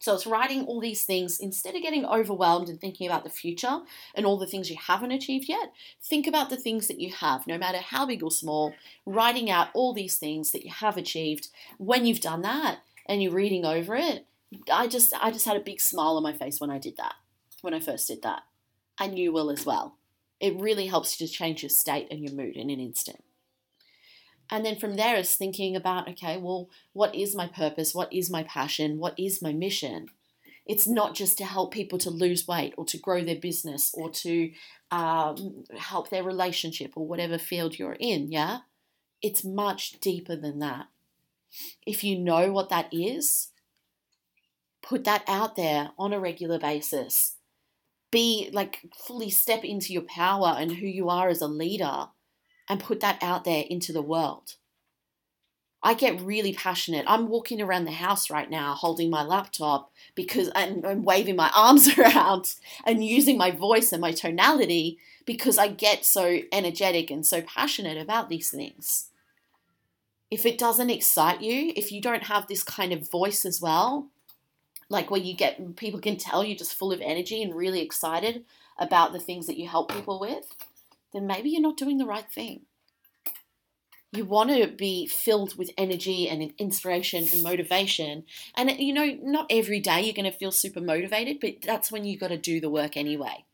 So 0.00 0.14
it's 0.14 0.26
writing 0.26 0.64
all 0.64 0.80
these 0.80 1.04
things 1.04 1.38
instead 1.38 1.76
of 1.76 1.82
getting 1.82 2.06
overwhelmed 2.06 2.70
and 2.70 2.80
thinking 2.80 3.06
about 3.06 3.22
the 3.22 3.30
future 3.30 3.82
and 4.14 4.24
all 4.24 4.38
the 4.38 4.46
things 4.46 4.70
you 4.70 4.76
haven't 4.76 5.12
achieved 5.12 5.46
yet. 5.46 5.72
Think 6.02 6.26
about 6.26 6.48
the 6.48 6.56
things 6.56 6.88
that 6.88 6.98
you 6.98 7.12
have, 7.12 7.46
no 7.46 7.58
matter 7.58 7.78
how 7.78 8.06
big 8.06 8.22
or 8.22 8.30
small, 8.30 8.74
writing 9.04 9.50
out 9.50 9.68
all 9.74 9.92
these 9.92 10.16
things 10.16 10.52
that 10.52 10.64
you 10.64 10.70
have 10.70 10.96
achieved. 10.96 11.48
When 11.76 12.06
you've 12.06 12.20
done 12.20 12.40
that 12.42 12.78
and 13.04 13.22
you're 13.22 13.32
reading 13.32 13.66
over 13.66 13.94
it, 13.94 14.26
I 14.72 14.88
just 14.88 15.12
I 15.20 15.30
just 15.30 15.44
had 15.44 15.58
a 15.58 15.60
big 15.60 15.80
smile 15.80 16.16
on 16.16 16.22
my 16.22 16.32
face 16.32 16.60
when 16.60 16.70
I 16.70 16.78
did 16.78 16.96
that. 16.96 17.14
When 17.60 17.74
I 17.74 17.80
first 17.80 18.08
did 18.08 18.22
that. 18.22 18.42
And 18.98 19.18
you 19.18 19.32
will 19.32 19.50
as 19.50 19.66
well. 19.66 19.96
It 20.40 20.58
really 20.58 20.86
helps 20.86 21.20
you 21.20 21.26
to 21.26 21.32
change 21.32 21.62
your 21.62 21.70
state 21.70 22.08
and 22.10 22.20
your 22.20 22.32
mood 22.32 22.56
in 22.56 22.70
an 22.70 22.80
instant. 22.80 23.22
And 24.50 24.64
then 24.64 24.76
from 24.76 24.96
there 24.96 25.16
is 25.16 25.36
thinking 25.36 25.76
about, 25.76 26.08
okay, 26.08 26.36
well, 26.36 26.68
what 26.92 27.14
is 27.14 27.34
my 27.34 27.46
purpose? 27.46 27.94
What 27.94 28.12
is 28.12 28.30
my 28.30 28.42
passion? 28.42 28.98
What 28.98 29.14
is 29.18 29.40
my 29.40 29.52
mission? 29.52 30.06
It's 30.66 30.88
not 30.88 31.14
just 31.14 31.38
to 31.38 31.44
help 31.44 31.72
people 31.72 31.98
to 31.98 32.10
lose 32.10 32.46
weight 32.46 32.74
or 32.76 32.84
to 32.86 32.98
grow 32.98 33.24
their 33.24 33.36
business 33.36 33.92
or 33.94 34.10
to 34.10 34.50
um, 34.90 35.64
help 35.76 36.10
their 36.10 36.24
relationship 36.24 36.92
or 36.96 37.06
whatever 37.06 37.38
field 37.38 37.78
you're 37.78 37.96
in, 37.98 38.30
yeah? 38.30 38.58
It's 39.22 39.44
much 39.44 40.00
deeper 40.00 40.36
than 40.36 40.58
that. 40.60 40.86
If 41.86 42.02
you 42.04 42.18
know 42.18 42.52
what 42.52 42.68
that 42.70 42.88
is, 42.92 43.48
put 44.82 45.04
that 45.04 45.22
out 45.28 45.56
there 45.56 45.90
on 45.98 46.12
a 46.12 46.20
regular 46.20 46.58
basis. 46.58 47.36
Be 48.10 48.50
like 48.52 48.80
fully 48.96 49.30
step 49.30 49.64
into 49.64 49.92
your 49.92 50.02
power 50.02 50.56
and 50.58 50.72
who 50.72 50.86
you 50.86 51.08
are 51.08 51.28
as 51.28 51.40
a 51.40 51.46
leader 51.46 52.08
and 52.70 52.80
put 52.80 53.00
that 53.00 53.18
out 53.20 53.44
there 53.44 53.64
into 53.68 53.92
the 53.92 54.00
world. 54.00 54.54
I 55.82 55.94
get 55.94 56.20
really 56.20 56.52
passionate. 56.52 57.04
I'm 57.08 57.28
walking 57.28 57.60
around 57.60 57.84
the 57.84 57.90
house 57.90 58.30
right 58.30 58.48
now 58.48 58.74
holding 58.74 59.10
my 59.10 59.22
laptop 59.22 59.90
because 60.14 60.48
and 60.54 61.04
waving 61.04 61.36
my 61.36 61.50
arms 61.56 61.98
around 61.98 62.54
and 62.86 63.04
using 63.04 63.36
my 63.36 63.50
voice 63.50 63.92
and 63.92 64.00
my 64.00 64.12
tonality 64.12 64.98
because 65.26 65.58
I 65.58 65.68
get 65.68 66.04
so 66.04 66.38
energetic 66.52 67.10
and 67.10 67.26
so 67.26 67.42
passionate 67.42 67.98
about 67.98 68.28
these 68.28 68.50
things. 68.50 69.08
If 70.30 70.46
it 70.46 70.58
doesn't 70.58 70.90
excite 70.90 71.40
you, 71.40 71.72
if 71.74 71.90
you 71.90 72.00
don't 72.00 72.24
have 72.24 72.46
this 72.46 72.62
kind 72.62 72.92
of 72.92 73.10
voice 73.10 73.44
as 73.44 73.60
well, 73.60 74.08
like 74.88 75.10
where 75.10 75.20
you 75.20 75.34
get 75.34 75.74
people 75.74 75.98
can 75.98 76.16
tell 76.16 76.44
you're 76.44 76.56
just 76.56 76.74
full 76.74 76.92
of 76.92 77.00
energy 77.00 77.42
and 77.42 77.54
really 77.54 77.80
excited 77.80 78.44
about 78.78 79.12
the 79.12 79.18
things 79.18 79.46
that 79.46 79.58
you 79.58 79.66
help 79.66 79.92
people 79.92 80.20
with, 80.20 80.54
then 81.12 81.26
maybe 81.26 81.50
you're 81.50 81.60
not 81.60 81.76
doing 81.76 81.98
the 81.98 82.06
right 82.06 82.30
thing. 82.30 82.62
You 84.12 84.24
want 84.24 84.50
to 84.50 84.66
be 84.66 85.06
filled 85.06 85.56
with 85.56 85.70
energy 85.78 86.28
and 86.28 86.52
inspiration 86.58 87.28
and 87.32 87.44
motivation. 87.44 88.24
And, 88.56 88.70
you 88.72 88.92
know, 88.92 89.16
not 89.22 89.46
every 89.48 89.78
day 89.78 90.02
you're 90.02 90.14
going 90.14 90.30
to 90.30 90.36
feel 90.36 90.50
super 90.50 90.80
motivated, 90.80 91.38
but 91.40 91.62
that's 91.62 91.92
when 91.92 92.04
you've 92.04 92.20
got 92.20 92.28
to 92.28 92.36
do 92.36 92.60
the 92.60 92.70
work 92.70 92.96
anyway. 92.96 93.44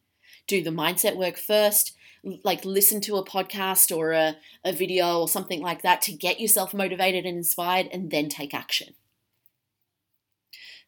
Do 0.46 0.62
the 0.62 0.70
mindset 0.70 1.16
work 1.16 1.36
first, 1.36 1.94
like 2.42 2.64
listen 2.64 3.02
to 3.02 3.16
a 3.16 3.24
podcast 3.24 3.94
or 3.94 4.12
a, 4.12 4.36
a 4.64 4.72
video 4.72 5.20
or 5.20 5.28
something 5.28 5.60
like 5.60 5.82
that 5.82 6.00
to 6.02 6.12
get 6.12 6.40
yourself 6.40 6.72
motivated 6.72 7.26
and 7.26 7.36
inspired, 7.36 7.88
and 7.92 8.10
then 8.10 8.28
take 8.30 8.54
action. 8.54 8.94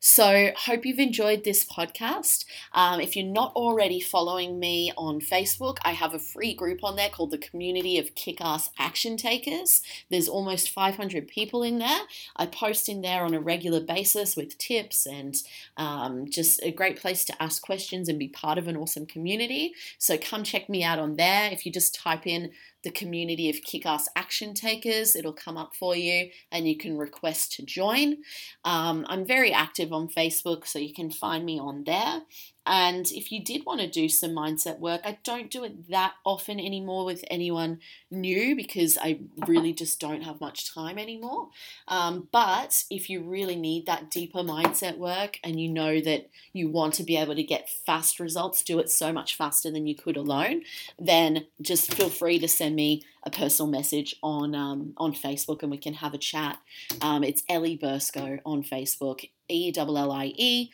So, 0.01 0.53
hope 0.57 0.87
you've 0.87 1.01
enjoyed 1.01 1.43
this 1.43 1.65
podcast. 1.65 2.45
Um, 2.73 3.01
if 3.01 3.17
you're 3.17 3.27
not 3.27 3.53
already 3.57 3.99
following 3.99 4.61
me 4.61 4.93
on 4.97 5.21
Facebook, 5.21 5.79
I 5.85 5.91
have 5.91 6.15
a 6.15 6.21
free 6.21 6.55
group 6.55 6.85
on 6.85 6.95
there 6.95 7.09
called 7.09 7.33
the 7.33 7.39
Community 7.39 7.99
of 7.99 8.15
Kick 8.15 8.41
Ass 8.41 8.71
Action 8.79 9.17
Takers. 9.17 9.83
There's 10.09 10.29
almost 10.29 10.71
500 10.71 11.27
people 11.27 11.65
in 11.65 11.79
there. 11.79 12.03
I 12.37 12.47
post 12.47 12.89
in 12.89 13.01
there 13.01 13.25
on 13.25 13.35
a 13.35 13.41
regular 13.41 13.81
basis 13.81 14.37
with 14.37 14.57
tips 14.57 15.05
and 15.05 15.35
um, 15.77 16.31
just 16.31 16.63
a 16.63 16.71
great 16.71 17.01
place 17.01 17.25
to 17.25 17.43
ask 17.43 17.61
questions 17.61 18.09
and 18.09 18.21
be 18.21 18.29
part 18.29 18.57
of 18.57 18.69
an 18.69 18.77
awesome 18.77 19.07
community. 19.07 19.75
So, 19.99 20.17
come 20.17 20.45
check 20.45 20.69
me 20.69 20.85
out 20.85 21.01
on 21.01 21.17
there. 21.17 21.51
If 21.51 21.67
you 21.67 21.73
just 21.73 21.93
type 21.93 22.25
in 22.25 22.53
the 22.85 22.91
community 22.91 23.51
of 23.51 23.63
kick 23.63 23.87
ass 23.87 24.09
action 24.17 24.55
takers. 24.55 25.17
It'll 25.17 25.33
come 25.33 25.57
up 25.57 25.75
for 25.75 25.97
you 25.97 26.31
and 26.53 26.69
you 26.69 26.77
can 26.77 26.97
request 26.97 27.53
to 27.55 27.65
join. 27.65 28.19
Um, 28.65 29.05
I'm 29.09 29.27
very 29.27 29.53
active 29.53 29.93
on 29.93 30.09
Facebook, 30.09 30.67
so 30.67 30.79
you 30.79 30.95
can 30.95 31.11
find 31.11 31.45
me 31.45 31.59
on 31.59 31.85
there. 31.85 32.23
And 32.69 33.11
if 33.13 33.33
you 33.33 33.43
did 33.43 33.65
want 33.65 33.81
to 33.81 33.89
do 33.89 34.11
some 34.11 34.33
mindset 34.33 34.79
work, 34.79 35.01
I 35.03 35.17
don't 35.25 35.51
do 35.51 35.65
it 35.65 35.89
that 35.89 36.13
often 36.25 36.61
anymore 36.61 37.07
with 37.07 37.25
anyone 37.31 37.81
new 38.11 38.55
because 38.55 38.99
I 39.01 39.21
really 39.47 39.73
just 39.73 39.99
don't 39.99 40.21
have 40.21 40.39
much 40.39 40.73
time 40.73 40.99
anymore. 40.99 41.49
Um, 41.89 42.29
but 42.31 42.85
if 42.91 43.09
you 43.09 43.23
really 43.23 43.57
need 43.57 43.87
that 43.87 44.11
deeper 44.11 44.41
mindset 44.41 44.99
work 44.99 45.41
and 45.43 45.59
you 45.59 45.71
know 45.71 45.99
that 46.03 46.29
you 46.53 46.69
want 46.69 46.93
to 46.95 47.05
be 47.05 47.17
able 47.17 47.35
to 47.35 47.43
get 47.43 47.71
fast 47.71 48.21
results, 48.21 48.63
do 48.63 48.79
it 48.79 48.91
so 48.91 49.15
much 49.15 49.35
faster 49.35 49.71
than 49.71 49.87
you 49.87 49.95
could 49.95 50.19
alone, 50.19 50.63
then 50.99 51.47
just 51.63 51.95
feel 51.95 52.11
free 52.11 52.39
to 52.39 52.49
send 52.49 52.77
me 52.77 53.03
a 53.25 53.31
personal 53.31 53.71
message 53.71 54.15
on 54.23 54.55
um, 54.55 54.93
on 54.99 55.13
Facebook 55.13 55.63
and 55.63 55.71
we 55.71 55.79
can 55.79 55.95
have 55.95 56.13
a 56.13 56.19
chat. 56.19 56.59
Um, 57.01 57.25
it's 57.25 57.43
Ellie 57.49 57.79
Burscough 57.79 58.41
on 58.45 58.63
Facebook, 58.63 59.29
E 59.49 59.73
L 59.75 59.97
L 59.97 60.13
I 60.13 60.35
E 60.37 60.71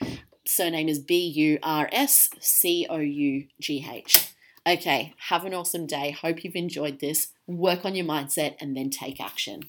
surname 0.46 0.88
is 0.88 0.98
B 0.98 1.26
U 1.26 1.58
R 1.62 1.88
S 1.92 2.30
C 2.40 2.86
O 2.88 2.98
U 2.98 3.46
G 3.60 3.86
H. 3.90 4.32
Okay, 4.66 5.12
have 5.28 5.44
an 5.44 5.52
awesome 5.52 5.86
day. 5.86 6.10
Hope 6.10 6.42
you've 6.42 6.56
enjoyed 6.56 7.00
this. 7.00 7.28
Work 7.46 7.84
on 7.84 7.94
your 7.94 8.06
mindset 8.06 8.54
and 8.60 8.74
then 8.74 8.88
take 8.88 9.20
action. 9.20 9.64